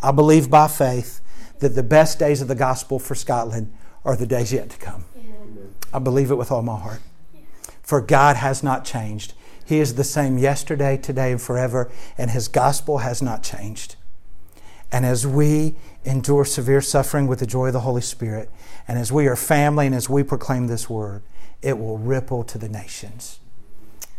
I 0.00 0.12
believe 0.12 0.48
by 0.48 0.68
faith 0.68 1.20
that 1.62 1.76
the 1.76 1.82
best 1.82 2.18
days 2.18 2.42
of 2.42 2.48
the 2.48 2.54
gospel 2.54 2.98
for 2.98 3.14
Scotland 3.14 3.72
are 4.04 4.16
the 4.16 4.26
days 4.26 4.52
yet 4.52 4.68
to 4.70 4.76
come. 4.78 5.04
I 5.94 6.00
believe 6.00 6.30
it 6.30 6.34
with 6.34 6.50
all 6.50 6.62
my 6.62 6.78
heart. 6.78 7.00
For 7.82 8.00
God 8.00 8.36
has 8.36 8.62
not 8.62 8.84
changed. 8.84 9.34
He 9.64 9.78
is 9.78 9.94
the 9.94 10.04
same 10.04 10.38
yesterday, 10.38 10.96
today, 10.96 11.30
and 11.30 11.40
forever, 11.40 11.90
and 12.18 12.32
His 12.32 12.48
gospel 12.48 12.98
has 12.98 13.22
not 13.22 13.42
changed. 13.42 13.94
And 14.90 15.06
as 15.06 15.24
we 15.26 15.76
endure 16.04 16.44
severe 16.44 16.80
suffering 16.80 17.28
with 17.28 17.38
the 17.38 17.46
joy 17.46 17.68
of 17.68 17.72
the 17.72 17.80
Holy 17.80 18.02
Spirit, 18.02 18.50
and 18.88 18.98
as 18.98 19.12
we 19.12 19.28
are 19.28 19.36
family 19.36 19.86
and 19.86 19.94
as 19.94 20.08
we 20.10 20.24
proclaim 20.24 20.66
this 20.66 20.90
word, 20.90 21.22
it 21.62 21.78
will 21.78 21.96
ripple 21.96 22.42
to 22.44 22.58
the 22.58 22.68
nations. 22.68 23.38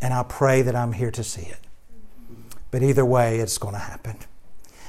And 0.01 0.13
I 0.13 0.23
pray 0.23 0.61
that 0.61 0.75
I'm 0.75 0.93
here 0.93 1.11
to 1.11 1.23
see 1.23 1.43
it. 1.43 1.59
But 2.71 2.83
either 2.83 3.05
way, 3.05 3.39
it's 3.39 3.57
going 3.57 3.73
to 3.73 3.79
happen. 3.79 4.17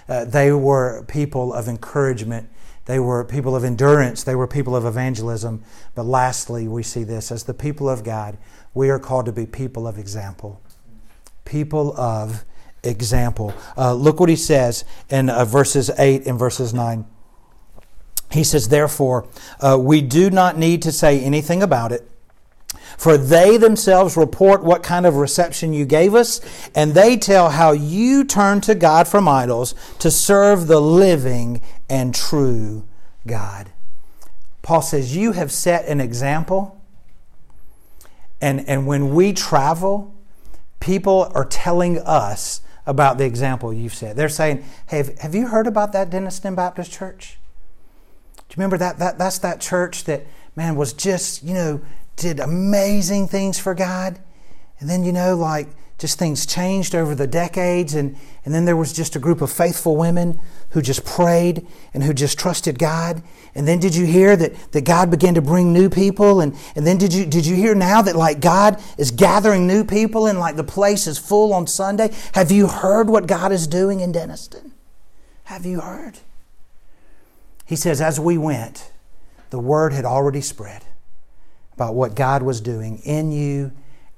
Uh, 0.09 0.25
they 0.25 0.53
were 0.53 1.05
people 1.09 1.53
of 1.53 1.69
encouragement. 1.69 2.49
They 2.87 2.99
were 2.99 3.25
people 3.25 3.57
of 3.57 3.65
endurance. 3.65 4.25
They 4.25 4.35
were 4.35 4.47
people 4.47 4.77
of 4.77 4.85
evangelism. 4.85 5.63
But 5.95 6.05
lastly, 6.05 6.69
we 6.69 6.83
see 6.83 7.05
this 7.05 7.33
as 7.33 7.45
the 7.45 7.55
people 7.55 7.89
of 7.89 8.05
God, 8.05 8.37
we 8.75 8.91
are 8.91 8.99
called 8.99 9.27
to 9.27 9.33
be 9.33 9.47
people 9.47 9.87
of 9.87 9.99
example. 9.99 10.61
People 11.45 11.99
of 11.99 12.45
example. 12.83 13.55
Uh, 13.77 13.95
look 13.95 14.21
what 14.21 14.29
he 14.29 14.37
says 14.37 14.85
in 15.09 15.31
uh, 15.31 15.45
verses 15.45 15.91
8 15.99 16.27
and 16.27 16.39
verses 16.39 16.75
9. 16.75 17.07
He 18.31 18.45
says, 18.45 18.69
Therefore, 18.69 19.29
uh, 19.61 19.79
we 19.81 20.01
do 20.01 20.29
not 20.29 20.59
need 20.59 20.83
to 20.83 20.93
say 20.93 21.21
anything 21.21 21.63
about 21.63 21.93
it. 21.93 22.11
For 22.97 23.17
they 23.17 23.57
themselves 23.57 24.17
report 24.17 24.63
what 24.63 24.83
kind 24.83 25.07
of 25.07 25.17
reception 25.17 25.73
you 25.73 25.85
gave 25.85 26.15
us, 26.15 26.41
and 26.75 26.95
they 26.95 27.17
tell 27.17 27.51
how 27.51 27.73
you 27.73 28.25
turned 28.25 28.63
to 28.65 28.75
God 28.75 29.09
from 29.09 29.29
idols 29.29 29.75
to 29.99 30.11
serve 30.11 30.67
the 30.67 30.81
living 30.81 31.61
and 31.89 32.15
true 32.15 32.87
God. 33.27 33.71
Paul 34.63 34.83
says, 34.83 35.17
You 35.17 35.33
have 35.33 35.53
set 35.53 35.87
an 35.87 36.01
example. 36.01 36.81
And, 38.41 38.69
and 38.69 38.87
when 38.87 39.15
we 39.15 39.33
travel, 39.33 40.15
people 40.81 41.31
are 41.35 41.45
telling 41.45 41.99
us 41.99 42.61
about 42.87 43.17
the 43.17 43.25
example 43.25 43.73
you've 43.73 43.95
set. 43.95 44.17
They're 44.17 44.29
saying, 44.29 44.65
Hey, 44.89 44.99
have, 44.99 45.19
have 45.19 45.35
you 45.35 45.49
heard 45.49 45.67
about 45.67 45.93
that 45.93 46.11
Dennistoun 46.11 46.57
Baptist 46.57 46.93
Church? 46.93 47.39
Do 48.37 48.43
you 48.51 48.55
remember 48.57 48.79
that, 48.79 48.99
that? 48.99 49.19
That's 49.19 49.39
that 49.39 49.61
church 49.61 50.05
that, 50.05 50.27
man, 50.57 50.77
was 50.77 50.93
just, 50.93 51.43
you 51.43 51.55
know, 51.55 51.81
did 52.17 52.41
amazing 52.41 53.29
things 53.29 53.59
for 53.59 53.75
God. 53.75 54.19
And 54.81 54.89
then, 54.89 55.05
you 55.05 55.13
know, 55.13 55.37
like 55.37 55.69
just 55.99 56.19
things 56.19 56.45
changed 56.45 56.95
over 56.95 57.15
the 57.15 57.27
decades. 57.27 57.95
And, 57.95 58.17
and 58.45 58.53
then 58.53 58.65
there 58.65 58.77
was 58.77 58.93
just 58.93 59.17
a 59.17 59.19
group 59.19 59.41
of 59.41 59.51
faithful 59.51 59.97
women 59.97 60.39
who 60.71 60.83
just 60.83 61.05
prayed 61.05 61.67
and 61.93 62.03
who 62.03 62.13
just 62.13 62.39
trusted 62.39 62.79
God. 62.79 63.23
And 63.55 63.67
then 63.69 63.79
did 63.79 63.95
you 63.95 64.05
hear 64.05 64.37
that, 64.37 64.73
that 64.73 64.85
God 64.85 65.11
began 65.11 65.35
to 65.35 65.43
bring 65.43 65.73
new 65.73 65.89
people? 65.89 66.41
And, 66.41 66.57
and 66.75 66.87
then 66.87 66.99
did 66.99 67.15
you, 67.15 67.25
did 67.25 67.47
you 67.47 67.55
hear 67.55 67.75
now 67.75 68.03
that 68.03 68.17
like 68.17 68.41
God 68.41 68.83
is 68.99 69.11
gathering 69.11 69.67
new 69.67 69.85
people 69.85 70.27
and 70.27 70.39
like 70.39 70.57
the 70.57 70.65
place 70.65 71.07
is 71.07 71.19
full 71.19 71.53
on 71.53 71.67
Sunday? 71.67 72.11
Have 72.35 72.51
you 72.51 72.67
heard 72.67 73.09
what 73.09 73.27
God 73.27 73.53
is 73.53 73.67
doing 73.67 74.01
in 74.01 74.13
Dennistoun? 74.13 74.73
Have 75.45 75.65
you 75.65 75.81
heard? 75.81 76.19
He 77.67 77.77
says, 77.77 78.01
as 78.01 78.19
we 78.19 78.37
went, 78.37 78.91
the 79.51 79.59
word 79.59 79.93
had 79.93 80.05
already 80.05 80.41
spread 80.41 80.85
about 81.75 81.95
what 81.95 82.15
God 82.15 82.43
was 82.43 82.61
doing 82.61 82.99
in 82.99 83.33
you 83.33 83.73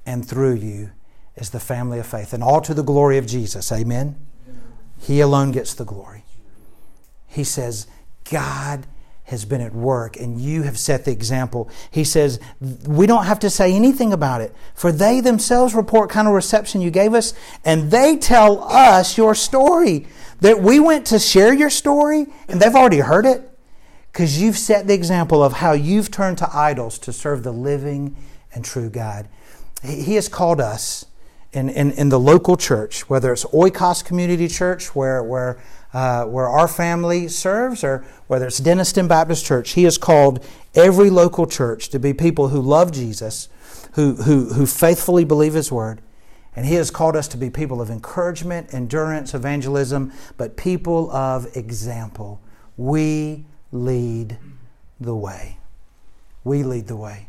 and 0.05 0.27
through 0.27 0.55
you 0.55 0.90
as 1.37 1.51
the 1.51 1.61
family 1.61 1.99
of 1.99 2.07
faith. 2.07 2.33
And 2.33 2.42
all 2.42 2.61
to 2.61 2.75
the 2.75 2.83
glory 2.83 3.19
of 3.19 3.27
Jesus. 3.27 3.73
Amen? 3.73 4.16
He 4.99 5.21
alone 5.21 5.53
gets 5.53 5.75
the 5.75 5.85
glory. 5.85 6.25
He 7.27 7.45
says, 7.45 7.87
God 8.31 8.87
has 9.25 9.45
been 9.45 9.61
at 9.61 9.75
work 9.75 10.16
and 10.16 10.40
you 10.40 10.62
have 10.62 10.79
set 10.79 11.05
the 11.05 11.11
example. 11.11 11.69
He 11.90 12.05
says, 12.05 12.38
we 12.87 13.07
don't 13.07 13.25
have 13.25 13.40
to 13.40 13.51
say 13.51 13.73
anything 13.73 14.12
about 14.12 14.40
it, 14.40 14.55
for 14.75 14.92
they 14.92 15.21
themselves 15.21 15.75
report 15.75 16.11
kind 16.11 16.29
of 16.29 16.35
reception 16.35 16.81
you 16.81 16.90
gave 16.90 17.12
us, 17.12 17.35
and 17.64 17.90
they 17.90 18.16
tell 18.16 18.62
us 18.64 19.19
your 19.19 19.35
story. 19.35 20.07
That 20.40 20.61
we 20.61 20.79
went 20.79 21.07
to 21.07 21.19
share 21.19 21.53
your 21.53 21.71
story 21.71 22.27
and 22.49 22.61
they've 22.61 22.75
already 22.75 22.99
heard 22.99 23.27
it 23.27 23.56
because 24.16 24.40
you've 24.40 24.57
set 24.57 24.87
the 24.87 24.94
example 24.94 25.44
of 25.44 25.52
how 25.52 25.72
you've 25.72 26.11
turned 26.11 26.38
to 26.38 26.48
idols 26.57 26.98
to 26.98 27.12
serve 27.12 27.42
the 27.42 27.52
living 27.52 28.16
and 28.55 28.64
true 28.64 28.88
God. 28.88 29.29
He 29.85 30.14
has 30.14 30.26
called 30.26 30.59
us 30.59 31.05
in, 31.52 31.68
in, 31.68 31.90
in 31.90 32.09
the 32.09 32.18
local 32.18 32.57
church, 32.57 33.11
whether 33.11 33.31
it's 33.31 33.44
Oikos 33.44 34.02
Community 34.02 34.48
Church, 34.48 34.94
where, 34.94 35.22
where, 35.22 35.61
uh, 35.92 36.24
where 36.24 36.48
our 36.48 36.66
family 36.66 37.29
serves, 37.29 37.85
or 37.85 38.07
whether 38.26 38.46
it's 38.46 38.59
Dennistoun 38.59 39.07
Baptist 39.07 39.44
Church, 39.44 39.72
He 39.72 39.83
has 39.83 39.98
called 39.98 40.42
every 40.74 41.11
local 41.11 41.46
church 41.46 41.90
to 41.90 41.98
be 41.98 42.14
people 42.14 42.48
who 42.48 42.62
love 42.62 42.92
Jesus, 42.92 43.50
who, 43.96 44.14
who, 44.14 44.55
who 44.55 44.64
faithfully 44.64 45.26
believe 45.26 45.52
His 45.52 45.70
Word. 45.70 46.00
And 46.55 46.64
He 46.64 46.76
has 46.76 46.90
called 46.90 47.16
us 47.16 47.29
to 47.29 47.37
be 47.37 47.50
people 47.50 47.83
of 47.83 47.90
encouragement, 47.90 48.72
endurance, 48.72 49.35
evangelism, 49.35 50.11
but 50.38 50.57
people 50.57 51.11
of 51.11 51.55
example. 51.55 52.40
We 52.79 53.44
lead 53.72 54.38
the 55.00 55.14
way. 55.14 55.59
We 56.44 56.62
lead 56.62 56.87
the 56.87 56.96
way. 56.96 57.29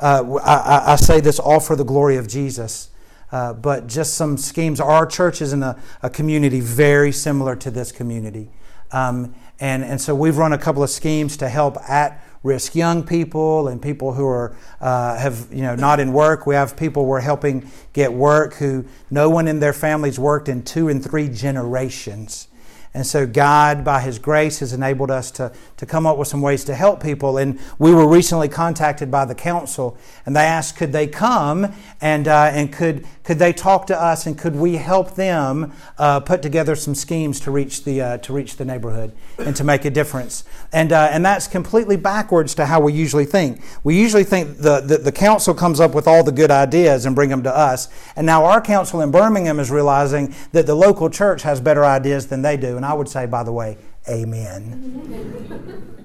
Uh, 0.00 0.38
I, 0.44 0.92
I, 0.92 0.96
say 0.96 1.20
this 1.20 1.38
all 1.38 1.60
for 1.60 1.76
the 1.76 1.84
glory 1.84 2.16
of 2.16 2.26
Jesus, 2.26 2.90
uh, 3.30 3.52
but 3.52 3.86
just 3.86 4.14
some 4.14 4.36
schemes. 4.36 4.80
Our 4.80 5.06
church 5.06 5.40
is 5.40 5.52
in 5.52 5.62
a, 5.62 5.80
a 6.02 6.10
community 6.10 6.60
very 6.60 7.12
similar 7.12 7.54
to 7.56 7.70
this 7.70 7.92
community. 7.92 8.50
Um, 8.90 9.34
and, 9.60 9.84
and 9.84 10.00
so 10.00 10.14
we've 10.14 10.36
run 10.36 10.52
a 10.52 10.58
couple 10.58 10.82
of 10.82 10.90
schemes 10.90 11.36
to 11.36 11.48
help 11.48 11.76
at 11.88 12.24
risk 12.44 12.74
young 12.74 13.02
people 13.02 13.68
and 13.68 13.80
people 13.80 14.12
who 14.12 14.26
are 14.26 14.54
uh, 14.80 15.16
have 15.16 15.48
you 15.50 15.62
know 15.62 15.74
not 15.74 15.98
in 15.98 16.12
work. 16.12 16.46
We 16.46 16.54
have 16.54 16.76
people 16.76 17.06
we're 17.06 17.20
helping 17.20 17.70
get 17.92 18.12
work 18.12 18.54
who 18.54 18.84
no 19.10 19.30
one 19.30 19.48
in 19.48 19.60
their 19.60 19.72
families 19.72 20.18
worked 20.18 20.48
in 20.48 20.62
two 20.62 20.88
and 20.88 21.02
three 21.02 21.28
generations. 21.28 22.48
And 22.94 23.04
so 23.04 23.26
God, 23.26 23.84
by 23.84 24.00
His 24.00 24.20
grace, 24.20 24.60
has 24.60 24.72
enabled 24.72 25.10
us 25.10 25.32
to, 25.32 25.52
to 25.78 25.84
come 25.84 26.06
up 26.06 26.16
with 26.16 26.28
some 26.28 26.40
ways 26.40 26.62
to 26.64 26.74
help 26.76 27.02
people. 27.02 27.38
And 27.38 27.58
we 27.76 27.92
were 27.92 28.08
recently 28.08 28.48
contacted 28.48 29.10
by 29.10 29.24
the 29.24 29.34
council, 29.34 29.98
and 30.24 30.36
they 30.36 30.44
asked, 30.44 30.76
could 30.76 30.92
they 30.92 31.08
come 31.08 31.74
and, 32.00 32.28
uh, 32.28 32.50
and 32.52 32.72
could, 32.72 33.04
could 33.24 33.38
they 33.38 33.54
talk 33.54 33.86
to 33.86 34.00
us 34.00 34.26
and 34.26 34.38
could 34.38 34.54
we 34.54 34.76
help 34.76 35.14
them 35.14 35.72
uh, 35.98 36.20
put 36.20 36.42
together 36.42 36.76
some 36.76 36.94
schemes 36.94 37.40
to 37.40 37.50
reach 37.50 37.84
the, 37.84 38.00
uh, 38.00 38.18
to 38.18 38.34
reach 38.34 38.56
the 38.56 38.66
neighborhood 38.66 39.12
and 39.38 39.56
to 39.56 39.64
make 39.64 39.86
a 39.86 39.90
difference? 39.90 40.44
And, 40.72 40.92
uh, 40.92 41.08
and 41.10 41.24
that's 41.24 41.48
completely 41.48 41.96
backwards 41.96 42.54
to 42.56 42.66
how 42.66 42.80
we 42.80 42.92
usually 42.92 43.24
think. 43.24 43.62
We 43.82 43.98
usually 43.98 44.24
think 44.24 44.58
the, 44.58 44.80
the, 44.80 44.98
the 44.98 45.12
council 45.12 45.54
comes 45.54 45.80
up 45.80 45.94
with 45.94 46.06
all 46.06 46.22
the 46.22 46.32
good 46.32 46.50
ideas 46.50 47.06
and 47.06 47.16
bring 47.16 47.30
them 47.30 47.42
to 47.44 47.56
us. 47.56 47.88
And 48.14 48.26
now 48.26 48.44
our 48.44 48.60
council 48.60 49.00
in 49.00 49.10
Birmingham 49.10 49.58
is 49.58 49.70
realizing 49.70 50.34
that 50.52 50.66
the 50.66 50.74
local 50.74 51.08
church 51.08 51.42
has 51.42 51.62
better 51.62 51.84
ideas 51.84 52.26
than 52.26 52.42
they 52.42 52.58
do. 52.58 52.76
And 52.76 52.84
I 52.84 52.92
would 52.92 53.08
say, 53.08 53.24
by 53.24 53.42
the 53.42 53.52
way, 53.52 53.78
amen. 54.06 55.90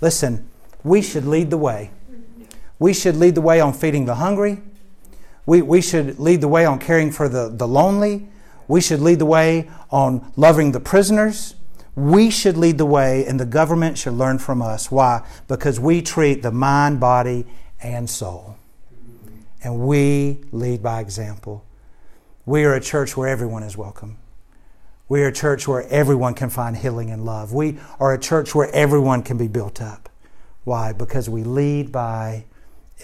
Listen, 0.00 0.48
we 0.82 1.02
should 1.02 1.26
lead 1.26 1.50
the 1.50 1.58
way. 1.58 1.90
We 2.78 2.94
should 2.94 3.16
lead 3.16 3.34
the 3.34 3.42
way 3.42 3.60
on 3.60 3.74
feeding 3.74 4.06
the 4.06 4.14
hungry. 4.14 4.62
We, 5.46 5.62
we 5.62 5.80
should 5.80 6.18
lead 6.18 6.40
the 6.40 6.48
way 6.48 6.64
on 6.64 6.78
caring 6.78 7.10
for 7.10 7.28
the, 7.28 7.48
the 7.48 7.66
lonely. 7.66 8.28
We 8.68 8.80
should 8.80 9.00
lead 9.00 9.18
the 9.18 9.26
way 9.26 9.70
on 9.90 10.32
loving 10.36 10.72
the 10.72 10.80
prisoners. 10.80 11.54
We 11.96 12.30
should 12.30 12.56
lead 12.56 12.78
the 12.78 12.86
way, 12.86 13.26
and 13.26 13.38
the 13.40 13.46
government 13.46 13.98
should 13.98 14.12
learn 14.14 14.38
from 14.38 14.62
us. 14.62 14.90
Why? 14.90 15.26
Because 15.48 15.80
we 15.80 16.02
treat 16.02 16.42
the 16.42 16.52
mind, 16.52 17.00
body, 17.00 17.46
and 17.82 18.08
soul. 18.08 18.56
And 19.62 19.80
we 19.80 20.38
lead 20.52 20.82
by 20.82 21.00
example. 21.00 21.64
We 22.46 22.64
are 22.64 22.74
a 22.74 22.80
church 22.80 23.16
where 23.16 23.28
everyone 23.28 23.62
is 23.62 23.76
welcome. 23.76 24.18
We 25.08 25.22
are 25.22 25.28
a 25.28 25.32
church 25.32 25.66
where 25.66 25.82
everyone 25.88 26.34
can 26.34 26.50
find 26.50 26.76
healing 26.76 27.10
and 27.10 27.24
love. 27.24 27.52
We 27.52 27.78
are 27.98 28.14
a 28.14 28.18
church 28.18 28.54
where 28.54 28.70
everyone 28.72 29.22
can 29.22 29.36
be 29.36 29.48
built 29.48 29.82
up. 29.82 30.08
Why? 30.64 30.92
Because 30.92 31.28
we 31.28 31.42
lead 31.42 31.90
by 31.90 32.44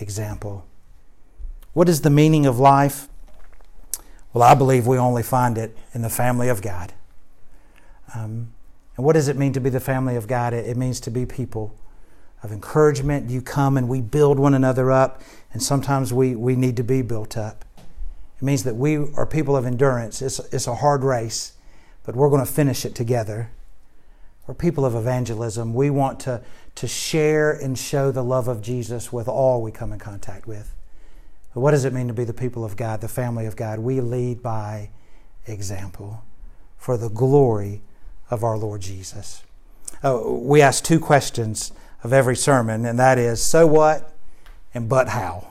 example. 0.01 0.66
What 1.77 1.91
is 1.91 2.01
the 2.01 2.09
meaning 2.09 2.47
of 2.47 2.59
life? 2.59 3.09
Well, 4.33 4.43
I 4.43 4.55
believe 4.55 4.87
we 4.87 4.97
only 4.97 5.23
find 5.23 5.59
it 5.59 5.77
in 5.93 6.01
the 6.01 6.09
family 6.09 6.49
of 6.49 6.63
God. 6.63 6.95
Um, 8.15 8.55
and 8.97 9.05
what 9.05 9.13
does 9.13 9.29
it 9.29 9.37
mean 9.37 9.53
to 9.53 9.61
be 9.61 9.69
the 9.69 9.79
family 9.79 10.17
of 10.17 10.27
God? 10.27 10.55
It, 10.55 10.67
it 10.67 10.79
means 10.79 11.01
to 11.01 11.11
be 11.11 11.27
people 11.27 11.77
of 12.43 12.51
encouragement. 12.51 13.29
You 13.29 13.43
come 13.43 13.77
and 13.77 13.91
we 13.91 14.01
build 14.01 14.39
one 14.39 14.55
another 14.55 14.91
up, 14.91 15.21
and 15.53 15.63
sometimes 15.63 16.15
we, 16.15 16.35
we 16.35 16.57
need 16.57 16.79
to 16.79 16.83
be 16.83 17.03
built 17.03 17.37
up. 17.37 17.67
It 18.39 18.43
means 18.43 18.65
that 18.65 18.77
we 18.77 18.97
are 18.97 19.27
people 19.27 19.55
of 19.55 19.67
endurance. 19.67 20.23
It's, 20.23 20.39
it's 20.53 20.67
a 20.67 20.77
hard 20.77 21.05
race 21.05 21.53
but 22.07 22.15
we're 22.15 22.31
going 22.31 22.47
to 22.47 22.51
finish 22.51 22.85
it 22.85 22.95
together. 22.95 23.51
We're 24.47 24.55
people 24.55 24.87
of 24.87 24.95
evangelism. 24.95 25.75
We 25.75 25.91
want 25.91 26.21
to, 26.21 26.41
to 26.77 26.87
share 26.87 27.51
and 27.51 27.77
show 27.77 28.13
the 28.13 28.23
love 28.23 28.47
of 28.47 28.63
Jesus 28.63 29.13
with 29.13 29.27
all 29.27 29.61
we 29.61 29.73
come 29.73 29.93
in 29.93 29.99
contact 29.99 30.47
with. 30.47 30.73
But 31.57 31.63
what 31.63 31.71
does 31.71 31.87
it 31.87 31.95
mean 31.95 32.07
to 32.09 32.13
be 32.13 32.25
the 32.25 32.35
people 32.35 32.67
of 32.67 32.77
God, 32.77 33.01
the 33.01 33.09
family 33.09 33.47
of 33.47 33.57
God? 33.57 33.79
We 33.79 34.03
lead 34.03 34.43
by 34.43 34.91
example 35.47 36.23
for 36.77 36.99
the 36.99 37.09
glory 37.09 37.81
of 38.29 38.45
our 38.45 38.59
Lord 38.59 38.83
Jesus. 38.83 39.43
Uh, 40.05 40.21
we 40.23 40.61
ask 40.61 40.85
two 40.85 41.01
questions 41.01 41.73
of 42.05 42.13
every 42.13 42.37
sermon, 42.37 42.85
and 42.85 42.99
that 42.99 43.17
is 43.17 43.43
so 43.43 43.67
what 43.67 44.13
and 44.75 44.87
but 44.87 45.09
how. 45.09 45.49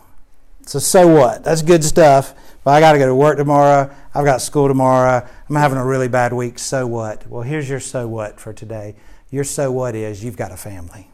So, 0.67 0.77
so 0.77 1.07
what? 1.07 1.43
That's 1.43 1.63
good 1.63 1.83
stuff. 1.83 2.35
But 2.63 2.75
I 2.75 2.81
got 2.81 2.91
to 2.91 2.99
go 2.99 3.07
to 3.07 3.15
work 3.15 3.37
tomorrow. 3.37 3.91
I've 4.13 4.25
got 4.25 4.43
school 4.43 4.67
tomorrow. 4.67 5.27
I'm 5.49 5.55
having 5.55 5.79
a 5.79 5.85
really 5.85 6.07
bad 6.07 6.33
week. 6.33 6.59
So 6.59 6.85
what? 6.85 7.25
Well, 7.25 7.41
here's 7.41 7.67
your 7.67 7.79
so 7.79 8.07
what 8.07 8.39
for 8.39 8.53
today. 8.53 8.95
Your 9.31 9.43
so 9.43 9.71
what 9.71 9.95
is 9.95 10.23
you've 10.23 10.37
got 10.37 10.51
a 10.51 10.57
family. 10.57 11.09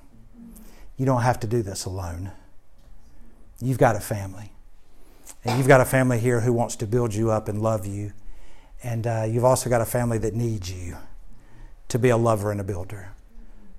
You 0.98 1.06
don't 1.06 1.22
have 1.22 1.40
to 1.40 1.48
do 1.48 1.62
this 1.62 1.86
alone. 1.86 2.34
You've 3.62 3.78
got 3.78 3.96
a 3.96 4.02
family. 4.02 4.52
And 5.44 5.58
you've 5.58 5.68
got 5.68 5.82
a 5.82 5.86
family 5.86 6.20
here 6.20 6.42
who 6.42 6.54
wants 6.54 6.76
to 6.78 6.88
build 6.88 7.14
you 7.14 7.32
up 7.32 7.48
and 7.48 7.62
love 7.62 7.86
you. 7.86 8.14
And 8.84 9.08
uh, 9.08 9.26
you've 9.28 9.46
also 9.46 9.70
got 9.70 9.82
a 9.82 9.86
family 9.86 10.18
that 10.20 10.34
needs 10.34 10.72
you 10.72 10.98
to 11.88 12.00
be 12.00 12.10
a 12.10 12.18
lover 12.18 12.52
and 12.52 12.62
a 12.62 12.64
builder. 12.64 13.14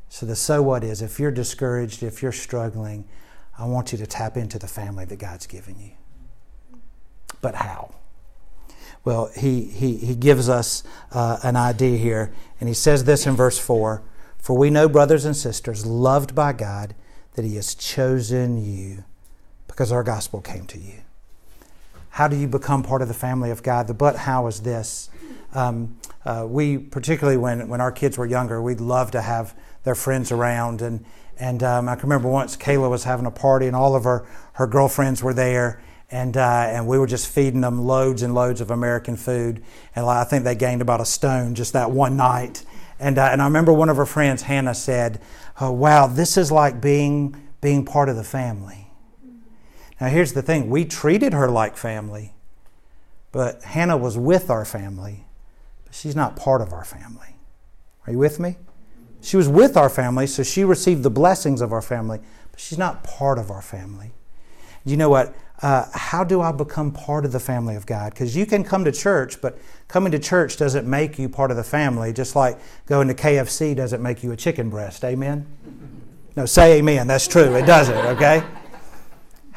So 0.09 0.27
the 0.27 0.37
so 0.37 0.63
what 0.63 0.85
is 0.85 1.01
if 1.01 1.19
you're 1.19 1.31
discouraged, 1.31 2.03
if 2.03 2.23
you're 2.23 2.33
struggling, 2.33 3.05
I 3.59 3.65
want 3.65 3.93
you 3.93 3.99
to 3.99 4.07
tap 4.07 4.37
into 4.37 4.59
the 4.59 4.69
family 4.69 5.05
that 5.07 5.17
God's 5.17 5.47
given 5.47 5.79
you. 5.79 5.93
But 7.41 7.55
how? 7.57 7.95
Well, 9.05 9.31
he, 9.35 9.65
he, 9.65 9.97
he 9.97 10.15
gives 10.15 10.49
us 10.49 10.85
uh, 11.11 11.39
an 11.43 11.57
idea 11.57 11.99
here, 11.99 12.33
and 12.61 12.69
he 12.69 12.75
says 12.75 13.05
this 13.05 13.27
in 13.27 13.35
verse 13.35 13.59
4 13.59 14.03
For 14.39 14.57
we 14.57 14.71
know, 14.71 14.89
brothers 14.89 15.25
and 15.25 15.37
sisters, 15.37 15.85
loved 15.85 16.35
by 16.35 16.53
God, 16.53 16.95
that 17.35 17.45
he 17.45 17.57
has 17.57 17.75
chosen 17.75 18.63
you 18.63 19.05
because 19.67 19.91
our 19.91 20.03
gospel 20.03 20.41
came 20.41 20.67
to 20.67 20.79
you. 20.79 21.03
How 22.13 22.29
do 22.29 22.37
you 22.37 22.47
become 22.47 22.83
part 22.83 23.03
of 23.03 23.09
the 23.09 23.15
family 23.15 23.51
of 23.51 23.63
God? 23.63 23.87
The 23.87 23.95
but 23.95 24.17
how 24.17 24.47
is 24.47 24.61
this. 24.61 25.09
Um, 25.55 25.97
uh, 26.25 26.47
we, 26.49 26.79
particularly 26.79 27.39
when, 27.39 27.69
when 27.69 27.81
our 27.81 27.91
kids 27.91 28.17
were 28.17 28.27
younger, 28.27 28.63
we'd 28.63 28.81
love 28.81 29.11
to 29.13 29.23
have 29.23 29.55
their 29.85 29.95
friends 29.95 30.31
around. 30.31 30.83
And, 30.83 31.05
and 31.39 31.63
um, 31.63 31.89
I 31.89 31.95
can 31.95 32.05
remember 32.05 32.29
once 32.29 32.57
Kayla 32.57 32.89
was 32.91 33.05
having 33.05 33.27
a 33.27 33.31
party, 33.31 33.67
and 33.67 33.75
all 33.75 33.97
of 33.97 34.05
her, 34.05 34.27
her 34.55 34.67
girlfriends 34.67 35.23
were 35.23 35.35
there 35.35 35.83
and 36.13 36.37
uh, 36.37 36.67
and 36.69 36.87
we 36.87 36.99
were 36.99 37.07
just 37.07 37.27
feeding 37.27 37.63
them 37.63 37.87
loads 37.87 38.23
and 38.23 38.35
loads 38.35 38.61
of 38.61 38.71
American 38.71 39.17
food, 39.17 39.65
and 39.97 40.05
I 40.05 40.25
think 40.25 40.45
they 40.45 40.55
gained 40.55 40.83
about 40.83 41.01
a 41.01 41.07
stone 41.07 41.55
just 41.55 41.73
that 41.73 41.91
one 41.91 42.17
night. 42.19 42.65
And 43.01 43.19
uh, 43.19 43.31
and 43.33 43.41
I 43.41 43.47
remember 43.47 43.73
one 43.73 43.89
of 43.89 43.97
her 43.97 44.07
friends, 44.07 44.43
Hannah, 44.43 44.75
said, 44.75 45.23
oh, 45.59 45.73
"Wow, 45.73 46.07
this 46.07 46.37
is 46.37 46.53
like 46.53 46.83
being 46.83 47.35
being 47.63 47.87
part 47.87 48.11
of 48.11 48.17
the 48.17 48.25
family." 48.25 48.82
Now 50.03 50.09
here's 50.09 50.33
the 50.33 50.43
thing: 50.43 50.69
we 50.69 50.85
treated 50.85 51.33
her 51.33 51.49
like 51.49 51.77
family, 51.77 52.35
but 53.31 53.63
Hannah 53.63 53.97
was 53.97 54.19
with 54.19 54.51
our 54.51 54.65
family, 54.65 55.27
but 55.85 55.95
she's 55.95 56.17
not 56.17 56.35
part 56.35 56.61
of 56.61 56.73
our 56.73 56.85
family. 56.85 57.37
Are 58.05 58.13
you 58.13 58.19
with 58.19 58.41
me? 58.41 58.57
She 59.21 59.37
was 59.37 59.49
with 59.49 59.77
our 59.77 59.89
family, 59.89 60.27
so 60.27 60.43
she 60.43 60.65
received 60.65 61.05
the 61.05 61.11
blessings 61.11 61.61
of 61.61 61.73
our 61.73 61.81
family, 61.81 62.19
but 62.51 62.59
she's 62.59 62.79
not 62.79 63.05
part 63.05 63.39
of 63.39 63.53
our 63.53 63.63
family. 63.63 64.11
You 64.85 64.97
know 64.97 65.09
what? 65.09 65.37
uh, 65.63 65.87
how 65.93 66.25
do 66.25 66.41
I 66.41 66.51
become 66.51 66.91
part 66.91 67.25
of 67.25 67.31
the 67.31 67.39
family 67.39 67.77
of 67.77 67.87
God? 67.87 68.13
Because 68.13 68.37
you 68.37 68.45
can 68.45 68.65
come 68.65 68.85
to 68.85 68.91
church, 68.91 69.41
but 69.41 69.59
coming 69.87 70.11
to 70.11 70.19
church 70.19 70.57
doesn't 70.57 70.89
make 70.89 71.21
you 71.21 71.29
part 71.29 71.53
of 71.53 71.57
the 71.57 71.63
family, 71.63 72.13
just 72.13 72.35
like 72.35 72.59
going 72.87 73.07
to 73.07 73.15
KFC 73.15 73.77
doesn't 73.77 74.03
make 74.03 74.25
you 74.25 74.33
a 74.33 74.37
chicken 74.37 74.69
breast. 74.69 75.05
Amen? 75.05 75.47
No, 76.35 76.47
say 76.47 76.79
amen. 76.79 77.07
That's 77.07 77.29
true. 77.29 77.55
It 77.55 77.65
doesn't, 77.67 77.95
okay? 77.95 78.43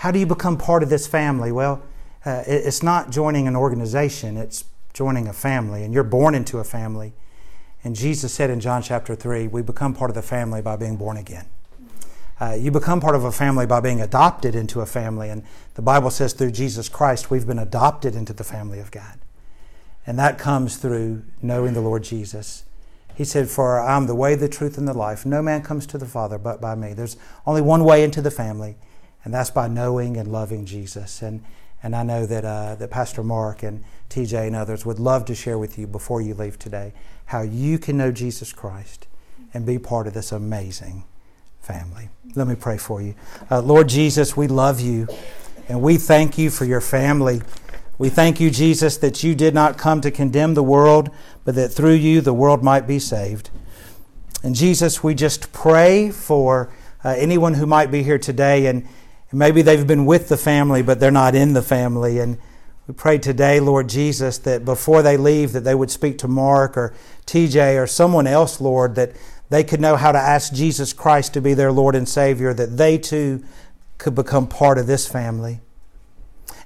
How 0.05 0.11
do 0.11 0.19
you 0.19 0.27
become 0.27 0.55
part 0.55 0.83
of 0.83 0.89
this 0.89 1.07
family? 1.07 1.51
Well, 1.51 1.81
uh, 2.23 2.43
it's 2.45 2.83
not 2.83 3.09
joining 3.09 3.47
an 3.47 3.55
organization, 3.55 4.37
it's 4.37 4.65
joining 4.93 5.27
a 5.27 5.33
family, 5.33 5.83
and 5.83 5.95
you're 5.95 6.03
born 6.03 6.35
into 6.35 6.59
a 6.59 6.63
family. 6.63 7.13
And 7.83 7.95
Jesus 7.95 8.31
said 8.31 8.51
in 8.51 8.59
John 8.59 8.83
chapter 8.83 9.15
3, 9.15 9.47
we 9.47 9.63
become 9.63 9.95
part 9.95 10.11
of 10.11 10.13
the 10.13 10.21
family 10.21 10.61
by 10.61 10.75
being 10.75 10.95
born 10.95 11.17
again. 11.17 11.47
Uh, 12.39 12.51
you 12.51 12.69
become 12.69 13.01
part 13.01 13.15
of 13.15 13.23
a 13.23 13.31
family 13.31 13.65
by 13.65 13.79
being 13.79 13.99
adopted 13.99 14.53
into 14.53 14.79
a 14.79 14.85
family. 14.85 15.31
And 15.31 15.41
the 15.73 15.81
Bible 15.81 16.11
says 16.11 16.33
through 16.33 16.51
Jesus 16.51 16.87
Christ, 16.87 17.31
we've 17.31 17.47
been 17.47 17.57
adopted 17.57 18.13
into 18.13 18.31
the 18.31 18.43
family 18.43 18.79
of 18.79 18.91
God. 18.91 19.17
And 20.05 20.19
that 20.19 20.37
comes 20.37 20.77
through 20.77 21.23
knowing 21.41 21.73
the 21.73 21.81
Lord 21.81 22.03
Jesus. 22.03 22.63
He 23.15 23.23
said, 23.23 23.49
For 23.49 23.79
I'm 23.79 24.05
the 24.05 24.13
way, 24.13 24.35
the 24.35 24.49
truth, 24.49 24.77
and 24.77 24.87
the 24.87 24.93
life. 24.93 25.25
No 25.25 25.41
man 25.41 25.63
comes 25.63 25.87
to 25.87 25.97
the 25.97 26.05
Father 26.05 26.37
but 26.37 26.61
by 26.61 26.75
me. 26.75 26.93
There's 26.93 27.17
only 27.47 27.63
one 27.63 27.83
way 27.83 28.03
into 28.03 28.21
the 28.21 28.29
family, 28.29 28.75
and 29.25 29.33
that's 29.33 29.49
by 29.49 29.67
knowing 29.67 30.15
and 30.15 30.31
loving 30.31 30.65
Jesus. 30.65 31.21
And, 31.21 31.43
and 31.83 31.95
I 31.95 32.03
know 32.03 32.25
that, 32.27 32.45
uh, 32.45 32.75
that 32.75 32.91
Pastor 32.91 33.23
Mark 33.23 33.63
and 33.63 33.83
TJ 34.09 34.47
and 34.47 34.55
others 34.55 34.85
would 34.85 34.99
love 34.99 35.25
to 35.25 35.35
share 35.35 35.57
with 35.57 35.77
you 35.77 35.87
before 35.87 36.21
you 36.21 36.35
leave 36.35 36.57
today 36.57 36.93
how 37.25 37.41
you 37.41 37.79
can 37.79 37.97
know 37.97 38.11
Jesus 38.11 38.53
Christ 38.53 39.07
and 39.53 39.65
be 39.65 39.79
part 39.79 40.05
of 40.05 40.13
this 40.13 40.31
amazing 40.31 41.05
family. 41.59 42.09
Let 42.35 42.47
me 42.47 42.53
pray 42.55 42.77
for 42.77 43.01
you. 43.01 43.15
Uh, 43.49 43.61
Lord 43.61 43.89
Jesus, 43.89 44.37
we 44.37 44.47
love 44.47 44.79
you 44.79 45.07
and 45.67 45.81
we 45.81 45.97
thank 45.97 46.37
you 46.37 46.51
for 46.51 46.65
your 46.65 46.81
family. 46.81 47.41
We 47.97 48.09
thank 48.09 48.39
you, 48.39 48.51
Jesus, 48.51 48.97
that 48.97 49.23
you 49.23 49.33
did 49.33 49.55
not 49.55 49.77
come 49.77 50.01
to 50.01 50.11
condemn 50.11 50.53
the 50.53 50.63
world, 50.63 51.09
but 51.43 51.55
that 51.55 51.69
through 51.69 51.93
you 51.93 52.21
the 52.21 52.33
world 52.33 52.63
might 52.63 52.85
be 52.85 52.99
saved. 52.99 53.49
And 54.43 54.53
Jesus, 54.53 55.01
we 55.01 55.15
just 55.15 55.51
pray 55.51 56.11
for 56.11 56.71
uh, 57.03 57.15
anyone 57.17 57.55
who 57.55 57.65
might 57.65 57.89
be 57.89 58.03
here 58.03 58.19
today 58.19 58.67
and 58.67 58.87
maybe 59.35 59.61
they've 59.61 59.85
been 59.85 60.05
with 60.05 60.29
the 60.29 60.37
family, 60.37 60.81
but 60.81 60.99
they're 60.99 61.11
not 61.11 61.35
in 61.35 61.53
the 61.53 61.61
family. 61.61 62.19
And 62.19 62.37
we 62.87 62.93
pray 62.93 63.17
today, 63.17 63.59
Lord 63.59 63.89
Jesus, 63.89 64.37
that 64.39 64.63
before 64.63 65.01
they 65.01 65.17
leave, 65.17 65.51
that 65.53 65.63
they 65.63 65.75
would 65.75 65.91
speak 65.91 66.17
to 66.19 66.27
Mark 66.27 66.77
or 66.77 66.93
TJ 67.25 67.81
or 67.81 67.87
someone 67.87 68.27
else, 68.27 68.61
Lord, 68.61 68.95
that 68.95 69.11
they 69.49 69.63
could 69.63 69.81
know 69.81 69.95
how 69.95 70.11
to 70.11 70.17
ask 70.17 70.53
Jesus 70.53 70.93
Christ 70.93 71.33
to 71.33 71.41
be 71.41 71.53
their 71.53 71.71
Lord 71.71 71.95
and 71.95 72.07
Savior, 72.07 72.53
that 72.53 72.77
they 72.77 72.97
too 72.97 73.43
could 73.97 74.15
become 74.15 74.47
part 74.47 74.77
of 74.77 74.87
this 74.87 75.07
family. 75.07 75.61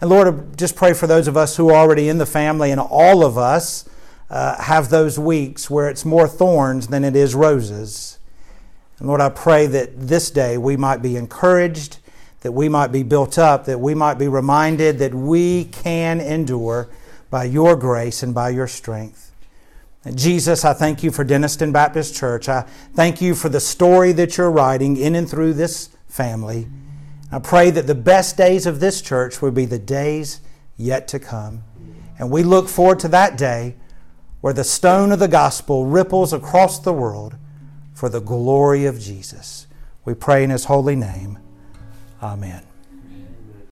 And 0.02 0.10
Lord, 0.10 0.58
just 0.58 0.76
pray 0.76 0.94
for 0.94 1.08
those 1.08 1.28
of 1.28 1.36
us 1.36 1.58
who 1.58 1.70
are 1.70 1.76
already 1.76 2.08
in 2.08 2.20
the 2.20 2.26
family, 2.26 2.72
and 2.72 2.80
all 2.80 3.26
of 3.26 3.38
us 3.38 3.88
uh, 4.30 4.62
have 4.62 4.90
those 4.90 5.20
weeks 5.20 5.70
where 5.70 5.90
it's 5.90 6.06
more 6.06 6.28
thorns 6.28 6.88
than 6.88 7.04
it 7.04 7.16
is 7.16 7.36
roses. 7.36 8.20
And 9.00 9.08
Lord, 9.08 9.22
I 9.22 9.30
pray 9.30 9.66
that 9.68 9.92
this 10.08 10.30
day 10.30 10.58
we 10.58 10.78
might 10.78 11.02
be 11.02 11.16
encouraged, 11.16 12.00
that 12.42 12.52
we 12.52 12.70
might 12.70 12.92
be 12.92 13.04
built 13.04 13.38
up, 13.38 13.66
that 13.66 13.80
we 13.80 13.94
might 13.94 14.18
be 14.18 14.28
reminded 14.28 15.00
that 15.00 15.14
we 15.14 15.66
can 15.66 16.22
endure 16.22 16.90
by 17.30 17.44
your 17.44 17.76
grace 17.76 18.24
and 18.24 18.34
by 18.34 18.50
your 18.50 18.68
strength. 18.68 19.32
Jesus, 20.16 20.64
I 20.64 20.74
thank 20.74 21.04
you 21.04 21.12
for 21.12 21.26
Dennistoun 21.26 21.74
Baptist 21.74 22.16
Church. 22.16 22.48
I 22.48 22.62
thank 22.94 23.22
you 23.22 23.36
for 23.36 23.50
the 23.50 23.60
story 23.60 24.14
that 24.14 24.38
you're 24.38 24.50
writing 24.50 24.96
in 24.96 25.14
and 25.14 25.30
through 25.30 25.54
this 25.54 25.90
family. 26.08 26.68
I 27.32 27.40
pray 27.40 27.70
that 27.72 27.86
the 27.86 27.96
best 27.96 28.38
days 28.38 28.66
of 28.66 28.80
this 28.80 29.02
church 29.02 29.42
will 29.42 29.52
be 29.52 29.66
the 29.66 29.78
days 29.78 30.40
yet 30.78 31.08
to 31.10 31.20
come. 31.20 31.64
And 32.18 32.32
we 32.32 32.44
look 32.44 32.70
forward 32.70 33.00
to 33.02 33.08
that 33.10 33.38
day 33.38 33.76
where 34.42 34.54
the 34.54 34.64
stone 34.64 35.12
of 35.12 35.20
the 35.20 35.28
gospel 35.28 35.86
ripples 35.86 36.32
across 36.32 36.80
the 36.80 36.94
world 36.94 37.36
for 37.94 38.08
the 38.08 38.22
glory 38.22 38.86
of 38.86 39.00
Jesus. 39.00 39.68
We 40.06 40.14
pray 40.14 40.44
in 40.44 40.50
his 40.50 40.66
holy 40.66 40.96
name. 40.96 41.38
Amen. 42.22 42.69